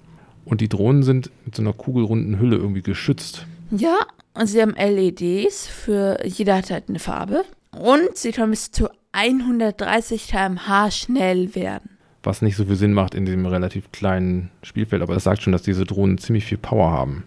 Und 0.45 0.61
die 0.61 0.69
Drohnen 0.69 1.03
sind 1.03 1.31
mit 1.45 1.55
so 1.55 1.63
einer 1.63 1.73
kugelrunden 1.73 2.39
Hülle 2.39 2.57
irgendwie 2.57 2.83
geschützt. 2.83 3.47
Ja, 3.71 3.97
und 4.35 4.47
sie 4.47 4.61
haben 4.61 4.75
LEDs, 4.75 5.67
für 5.67 6.19
jeder 6.25 6.57
hat 6.57 6.71
halt 6.71 6.89
eine 6.89 6.99
Farbe. 6.99 7.45
Und 7.73 8.17
sie 8.17 8.33
können 8.33 8.51
bis 8.51 8.71
zu 8.71 8.89
130 9.13 10.29
km/h 10.29 10.91
schnell 10.91 11.55
werden. 11.55 11.91
Was 12.23 12.43
nicht 12.43 12.57
so 12.57 12.65
viel 12.65 12.77
Sinn 12.77 12.93
macht 12.93 13.15
in 13.15 13.27
diesem 13.27 13.47
relativ 13.47 13.93
kleinen 13.93 14.51
Spielfeld. 14.63 15.03
Aber 15.03 15.15
das 15.15 15.25
sagt 15.25 15.43
schon, 15.43 15.53
dass 15.53 15.63
diese 15.63 15.85
Drohnen 15.85 16.19
ziemlich 16.19 16.47
viel 16.47 16.59
Power 16.59 16.91
haben. 16.91 17.25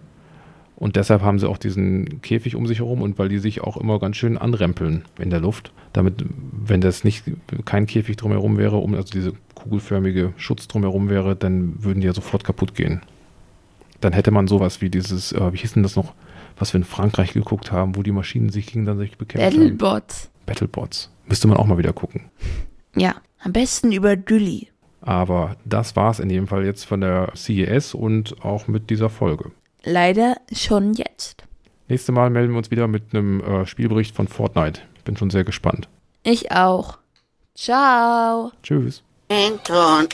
Und 0.78 0.96
deshalb 0.96 1.24
haben 1.24 1.40
sie 1.40 1.50
auch 1.50 1.58
diesen 1.58 2.22
Käfig 2.22 2.56
um 2.56 2.68
sich 2.68 2.80
herum 2.80 3.02
und 3.02 3.18
weil 3.18 3.30
die 3.30 3.40
sich 3.40 3.62
auch 3.62 3.78
immer 3.78 4.00
ganz 4.00 4.16
schön 4.16 4.38
anrempeln 4.38 5.06
in 5.18 5.32
der 5.32 5.40
Luft. 5.40 5.72
Damit, 5.92 6.24
wenn 6.52 6.82
das 6.82 7.04
nicht 7.04 7.24
kein 7.66 7.88
Käfig 7.88 8.16
drumherum 8.16 8.60
wäre, 8.60 8.78
um 8.78 8.94
also 8.94 9.12
diese 9.12 9.34
kugelförmige 9.56 10.34
Schutz 10.38 10.68
drumherum 10.68 11.10
wäre, 11.10 11.36
dann 11.36 11.84
würden 11.84 12.02
die 12.02 12.06
ja 12.06 12.14
sofort 12.14 12.44
kaputt 12.44 12.76
gehen. 12.76 13.02
Dann 14.02 14.14
hätte 14.14 14.30
man 14.30 14.48
sowas 14.48 14.80
wie 14.80 14.92
dieses, 14.92 15.32
äh, 15.32 15.52
wie 15.52 15.58
hieß 15.58 15.74
denn 15.74 15.82
das 15.82 15.96
noch, 15.96 16.14
was 16.60 16.74
wir 16.74 16.78
in 16.78 16.84
Frankreich 16.84 17.34
geguckt 17.34 17.72
haben, 17.72 17.96
wo 17.96 18.04
die 18.04 18.12
Maschinen 18.12 18.50
sich 18.50 18.68
gegenseitig 18.68 19.18
bekämpft 19.18 19.48
haben. 19.48 19.78
Battlebots. 19.78 20.30
Battlebots. 20.46 21.12
Müsste 21.26 21.48
man 21.48 21.58
auch 21.58 21.66
mal 21.66 21.80
wieder 21.80 21.94
gucken. 21.94 22.26
Ja, 22.96 23.16
am 23.40 23.52
besten 23.52 23.92
über 23.92 24.16
Dülli. 24.16 24.68
Aber 25.02 25.56
das 25.66 25.96
war's 25.96 26.20
in 26.20 26.30
jedem 26.30 26.48
Fall 26.48 26.66
jetzt 26.66 26.84
von 26.84 27.02
der 27.02 27.32
CES 27.36 27.96
und 27.96 28.44
auch 28.44 28.68
mit 28.68 28.92
dieser 28.92 29.10
Folge. 29.10 29.52
Leider 29.90 30.36
schon 30.52 30.94
jetzt. 30.96 31.46
Nächstes 31.88 32.14
Mal 32.14 32.30
melden 32.30 32.52
wir 32.52 32.58
uns 32.58 32.72
wieder 32.72 32.90
mit 32.90 33.14
einem 33.14 33.40
äh, 33.40 33.66
Spielbericht 33.66 34.14
von 34.14 34.28
Fortnite. 34.28 34.82
Bin 35.06 35.16
schon 35.16 35.30
sehr 35.30 35.46
gespannt. 35.46 35.88
Ich 36.24 36.52
auch. 36.52 36.98
Ciao. 37.56 38.52
Tschüss. 38.64 39.02
Anton. 39.30 40.10